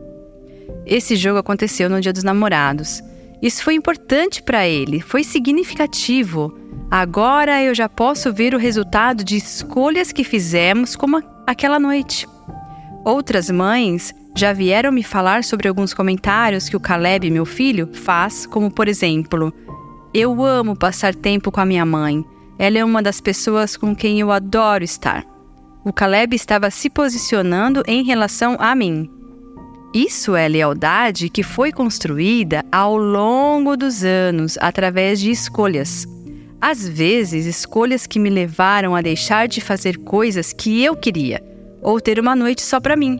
Esse 0.85 1.15
jogo 1.15 1.39
aconteceu 1.39 1.89
no 1.89 1.99
Dia 1.99 2.13
dos 2.13 2.23
Namorados. 2.23 3.01
Isso 3.41 3.63
foi 3.63 3.73
importante 3.73 4.43
para 4.43 4.67
ele, 4.67 5.01
foi 5.01 5.23
significativo. 5.23 6.55
Agora 6.91 7.63
eu 7.63 7.73
já 7.73 7.89
posso 7.89 8.31
ver 8.31 8.53
o 8.53 8.59
resultado 8.59 9.23
de 9.23 9.35
escolhas 9.35 10.11
que 10.11 10.23
fizemos 10.23 10.95
como 10.95 11.23
aquela 11.47 11.79
noite. 11.79 12.27
Outras 13.03 13.49
mães 13.49 14.13
já 14.35 14.53
vieram 14.53 14.91
me 14.91 15.01
falar 15.01 15.43
sobre 15.43 15.67
alguns 15.67 15.91
comentários 15.91 16.69
que 16.69 16.77
o 16.77 16.79
Caleb, 16.79 17.31
meu 17.31 17.45
filho, 17.45 17.89
faz, 17.91 18.45
como 18.45 18.69
por 18.69 18.87
exemplo: 18.87 19.51
eu 20.19 20.43
amo 20.43 20.75
passar 20.75 21.13
tempo 21.13 21.51
com 21.51 21.61
a 21.61 21.65
minha 21.65 21.85
mãe. 21.85 22.25
Ela 22.57 22.79
é 22.79 22.83
uma 22.83 23.03
das 23.03 23.21
pessoas 23.21 23.77
com 23.77 23.95
quem 23.95 24.19
eu 24.19 24.31
adoro 24.31 24.83
estar. 24.83 25.23
O 25.85 25.93
Caleb 25.93 26.35
estava 26.35 26.71
se 26.71 26.89
posicionando 26.89 27.83
em 27.85 28.03
relação 28.03 28.57
a 28.59 28.73
mim. 28.73 29.07
Isso 29.93 30.35
é 30.35 30.47
lealdade 30.47 31.29
que 31.29 31.43
foi 31.43 31.71
construída 31.71 32.65
ao 32.71 32.97
longo 32.97 33.77
dos 33.77 34.03
anos 34.03 34.57
através 34.59 35.19
de 35.19 35.29
escolhas. 35.29 36.07
Às 36.59 36.89
vezes, 36.89 37.45
escolhas 37.45 38.07
que 38.07 38.17
me 38.17 38.31
levaram 38.31 38.95
a 38.95 39.01
deixar 39.03 39.47
de 39.47 39.61
fazer 39.61 39.99
coisas 39.99 40.51
que 40.51 40.83
eu 40.83 40.95
queria 40.95 41.43
ou 41.79 42.01
ter 42.01 42.19
uma 42.19 42.35
noite 42.35 42.63
só 42.63 42.79
para 42.79 42.95
mim. 42.95 43.19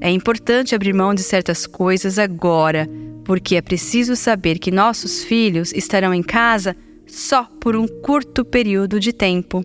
É 0.00 0.08
importante 0.08 0.76
abrir 0.76 0.94
mão 0.94 1.12
de 1.12 1.24
certas 1.24 1.66
coisas 1.66 2.20
agora 2.20 2.88
porque 3.24 3.56
é 3.56 3.62
preciso 3.62 4.16
saber 4.16 4.58
que 4.58 4.70
nossos 4.70 5.24
filhos 5.24 5.72
estarão 5.72 6.12
em 6.12 6.22
casa 6.22 6.76
só 7.06 7.44
por 7.60 7.76
um 7.76 7.86
curto 7.86 8.44
período 8.44 8.98
de 9.00 9.12
tempo. 9.12 9.64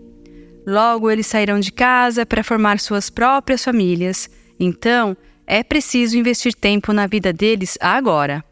Logo, 0.66 1.12
eles 1.12 1.28
sairão 1.28 1.60
de 1.60 1.72
casa 1.72 2.26
para 2.26 2.44
formar 2.44 2.80
suas 2.80 3.10
próprias 3.10 3.64
famílias. 3.64 4.30
Então, 4.60 5.16
é 5.46 5.64
preciso 5.64 6.18
investir 6.18 6.54
tempo 6.54 6.92
na 6.92 7.06
vida 7.06 7.32
deles 7.32 7.78
agora. 7.80 8.44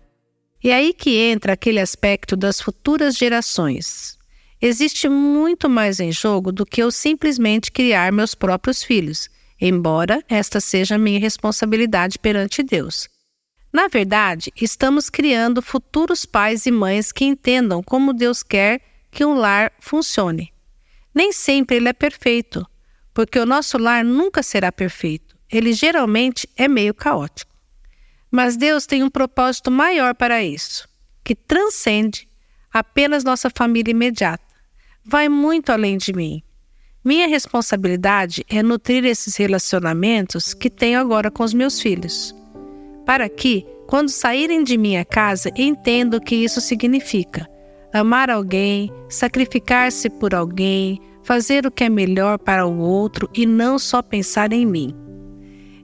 E 0.64 0.70
é 0.70 0.76
aí 0.76 0.94
que 0.94 1.18
entra 1.18 1.54
aquele 1.54 1.80
aspecto 1.80 2.36
das 2.36 2.62
futuras 2.62 3.18
gerações. 3.18 4.18
Existe 4.62 5.10
muito 5.10 5.70
mais 5.70 6.00
em 6.00 6.12
jogo 6.12 6.52
do 6.52 6.66
que 6.66 6.82
eu 6.82 6.90
simplesmente 6.90 7.72
criar 7.72 8.14
meus 8.14 8.34
próprios 8.34 8.82
filhos, 8.82 9.28
embora 9.60 10.24
esta 10.30 10.62
seja 10.62 10.98
minha 10.98 11.20
responsabilidade 11.20 12.18
perante 12.18 12.64
Deus. 12.64 13.10
Na 13.74 13.88
verdade, 13.88 14.54
estamos 14.56 15.10
criando 15.10 15.60
futuros 15.60 16.26
pais 16.26 16.68
e 16.68 16.72
mães 16.72 17.12
que 17.12 17.26
entendam 17.26 17.82
como 17.82 18.14
Deus 18.14 18.44
quer 18.44 18.80
que 19.10 19.26
um 19.26 19.34
lar 19.34 19.72
funcione. 19.80 20.54
Nem 21.14 21.34
sempre 21.34 21.78
ele 21.78 21.90
é 21.90 21.94
perfeito, 21.94 22.64
porque 23.16 23.40
o 23.40 23.48
nosso 23.48 23.80
lar 23.80 24.06
nunca 24.06 24.44
será 24.44 24.72
perfeito. 24.72 25.36
Ele 25.52 25.74
geralmente 25.74 26.48
é 26.56 26.68
meio 26.68 26.94
caótico. 26.94 27.52
Mas 28.30 28.56
Deus 28.56 28.86
tem 28.86 29.04
um 29.04 29.10
propósito 29.10 29.72
maior 29.72 30.14
para 30.14 30.44
isso, 30.44 30.88
que 31.24 31.34
transcende 31.34 32.28
apenas 32.72 33.24
nossa 33.24 33.50
família 33.50 33.92
imediata. 33.92 34.44
Vai 35.04 35.28
muito 35.28 35.72
além 35.72 35.98
de 35.98 36.14
mim. 36.14 36.44
Minha 37.04 37.28
responsabilidade 37.28 38.46
é 38.48 38.62
nutrir 38.62 39.04
esses 39.04 39.36
relacionamentos 39.36 40.54
que 40.54 40.70
tenho 40.70 41.00
agora 41.00 41.32
com 41.32 41.44
os 41.44 41.56
meus 41.56 41.82
filhos 41.82 42.36
para 43.06 43.28
que, 43.30 43.66
quando 43.88 44.10
saírem 44.10 44.64
de 44.64 44.78
minha 44.78 45.06
casa, 45.06 45.52
entendam 45.56 46.20
o 46.20 46.24
que 46.24 46.36
isso 46.36 46.62
significa. 46.62 47.48
Amar 47.94 48.30
alguém, 48.30 48.92
sacrificar-se 49.08 50.10
por 50.10 50.34
alguém, 50.34 51.00
fazer 51.24 51.66
o 51.66 51.72
que 51.72 51.84
é 51.84 51.90
melhor 51.90 52.40
para 52.40 52.66
o 52.66 52.80
outro 52.80 53.30
e 53.34 53.46
não 53.46 53.78
só 53.78 54.02
pensar 54.02 54.52
em 54.52 54.66
mim. 54.66 54.96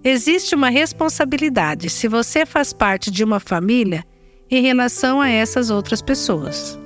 Existe 0.04 0.56
uma 0.56 0.70
responsabilidade 0.70 1.90
se 1.90 2.08
você 2.08 2.46
faz 2.46 2.74
parte 2.74 3.12
de 3.12 3.24
uma 3.24 3.40
família 3.40 4.04
em 4.50 4.62
relação 4.62 5.22
a 5.22 5.30
essas 5.30 5.70
outras 5.70 6.02
pessoas. 6.02 6.80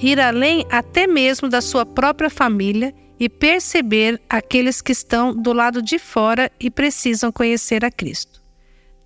Ir 0.00 0.18
além 0.18 0.66
até 0.70 1.06
mesmo 1.06 1.48
da 1.48 1.60
sua 1.60 1.86
própria 1.86 2.28
família 2.28 2.92
e 3.20 3.28
perceber 3.28 4.20
aqueles 4.28 4.82
que 4.82 4.92
estão 4.92 5.34
do 5.34 5.52
lado 5.52 5.80
de 5.80 5.98
fora 5.98 6.50
e 6.58 6.68
precisam 6.68 7.30
conhecer 7.30 7.84
a 7.84 7.90
Cristo 7.90 8.43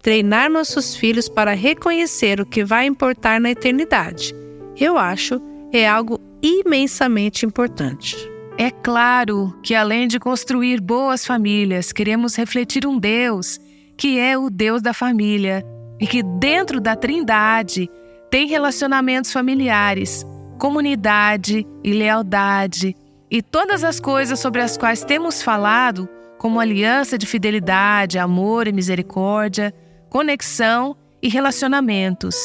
treinar 0.03 0.51
nossos 0.51 0.97
filhos 0.97 1.29
para 1.29 1.55
reconhecer 1.55 2.41
o 2.41 2.47
que 2.47 2.65
vai 2.65 2.87
importar 2.87 3.41
na 3.41 3.51
eternidade. 3.51 4.35
Eu 4.77 4.97
acho 4.97 5.41
é 5.73 5.89
algo 5.89 6.21
imensamente 6.43 7.45
importante. 7.45 8.17
É 8.57 8.71
claro 8.71 9.57
que, 9.63 9.75
além 9.75 10.09
de 10.09 10.19
construir 10.19 10.81
boas 10.81 11.25
famílias, 11.25 11.93
queremos 11.93 12.37
refletir 12.37 12.87
um 12.87 12.99
Deus 12.99 13.61
que 13.97 14.19
é 14.19 14.39
o 14.39 14.49
Deus 14.49 14.81
da 14.81 14.95
família 14.95 15.65
e 16.01 16.07
que, 16.07 16.23
dentro 16.23 16.81
da 16.81 16.95
Trindade, 16.95 17.91
tem 18.31 18.47
relacionamentos 18.47 19.33
familiares, 19.33 20.25
comunidade 20.59 21.67
e 21.83 21.93
lealdade 21.93 22.97
e 23.31 23.43
todas 23.43 23.83
as 23.83 23.99
coisas 23.99 24.39
sobre 24.39 24.63
as 24.63 24.77
quais 24.77 25.03
temos 25.05 25.43
falado, 25.43 26.09
como 26.39 26.61
aliança 26.61 27.19
de 27.19 27.27
fidelidade, 27.27 28.19
amor 28.19 28.69
e 28.69 28.73
misericórdia 28.73 29.75
conexão 30.09 30.97
e 31.23 31.29
relacionamentos. 31.29 32.37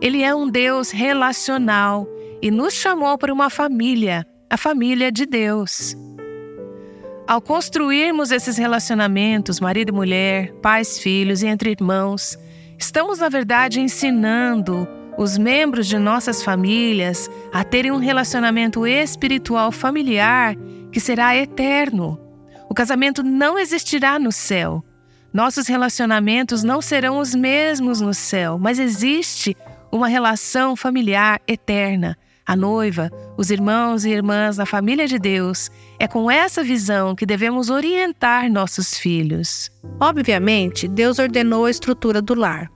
Ele 0.00 0.22
é 0.22 0.34
um 0.34 0.48
Deus 0.48 0.90
relacional 0.90 2.06
e 2.42 2.50
nos 2.50 2.74
chamou 2.74 3.18
para 3.18 3.32
uma 3.32 3.50
família, 3.50 4.26
a 4.48 4.56
família 4.56 5.12
de 5.12 5.26
Deus. 5.26 5.96
Ao 7.26 7.40
construirmos 7.40 8.32
esses 8.32 8.56
relacionamentos, 8.56 9.60
marido 9.60 9.90
e 9.90 9.92
mulher, 9.92 10.52
pais, 10.54 10.98
filhos 10.98 11.42
e 11.42 11.46
entre 11.46 11.70
irmãos, 11.70 12.36
estamos, 12.78 13.20
na 13.20 13.28
verdade, 13.28 13.80
ensinando 13.80 14.88
os 15.16 15.36
membros 15.36 15.86
de 15.86 15.98
nossas 15.98 16.42
famílias 16.42 17.30
a 17.52 17.62
terem 17.62 17.92
um 17.92 17.98
relacionamento 17.98 18.86
espiritual 18.86 19.70
familiar 19.70 20.56
que 20.90 20.98
será 20.98 21.36
eterno. 21.36 22.18
O 22.68 22.74
casamento 22.74 23.22
não 23.22 23.58
existirá 23.58 24.18
no 24.18 24.32
céu, 24.32 24.82
nossos 25.32 25.68
relacionamentos 25.68 26.64
não 26.64 26.82
serão 26.82 27.18
os 27.18 27.34
mesmos 27.34 28.00
no 28.00 28.12
céu, 28.12 28.58
mas 28.58 28.78
existe 28.78 29.56
uma 29.92 30.08
relação 30.08 30.74
familiar 30.74 31.40
eterna. 31.46 32.16
A 32.44 32.56
noiva, 32.56 33.10
os 33.36 33.48
irmãos 33.50 34.04
e 34.04 34.10
irmãs 34.10 34.56
da 34.56 34.66
família 34.66 35.06
de 35.06 35.20
Deus, 35.20 35.70
é 36.00 36.08
com 36.08 36.28
essa 36.28 36.64
visão 36.64 37.14
que 37.14 37.24
devemos 37.24 37.70
orientar 37.70 38.50
nossos 38.50 38.98
filhos. 38.98 39.70
Obviamente, 40.00 40.88
Deus 40.88 41.20
ordenou 41.20 41.66
a 41.66 41.70
estrutura 41.70 42.20
do 42.20 42.34
lar. 42.34 42.68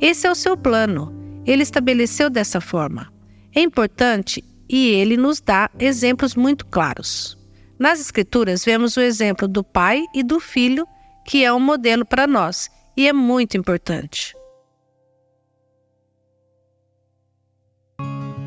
Esse 0.00 0.28
é 0.28 0.30
o 0.30 0.34
seu 0.34 0.56
plano. 0.56 1.12
Ele 1.44 1.64
estabeleceu 1.64 2.30
dessa 2.30 2.60
forma. 2.60 3.12
É 3.52 3.60
importante 3.60 4.44
e 4.68 4.90
ele 4.90 5.16
nos 5.16 5.40
dá 5.40 5.68
exemplos 5.80 6.36
muito 6.36 6.64
claros. 6.66 7.36
Nas 7.76 7.98
Escrituras, 7.98 8.64
vemos 8.64 8.96
o 8.96 9.00
exemplo 9.00 9.48
do 9.48 9.64
pai 9.64 10.04
e 10.14 10.22
do 10.22 10.38
filho 10.38 10.86
que 11.24 11.44
é 11.44 11.52
um 11.52 11.60
modelo 11.60 12.04
para 12.04 12.26
nós 12.26 12.70
e 12.96 13.08
é 13.08 13.12
muito 13.12 13.56
importante. 13.56 14.34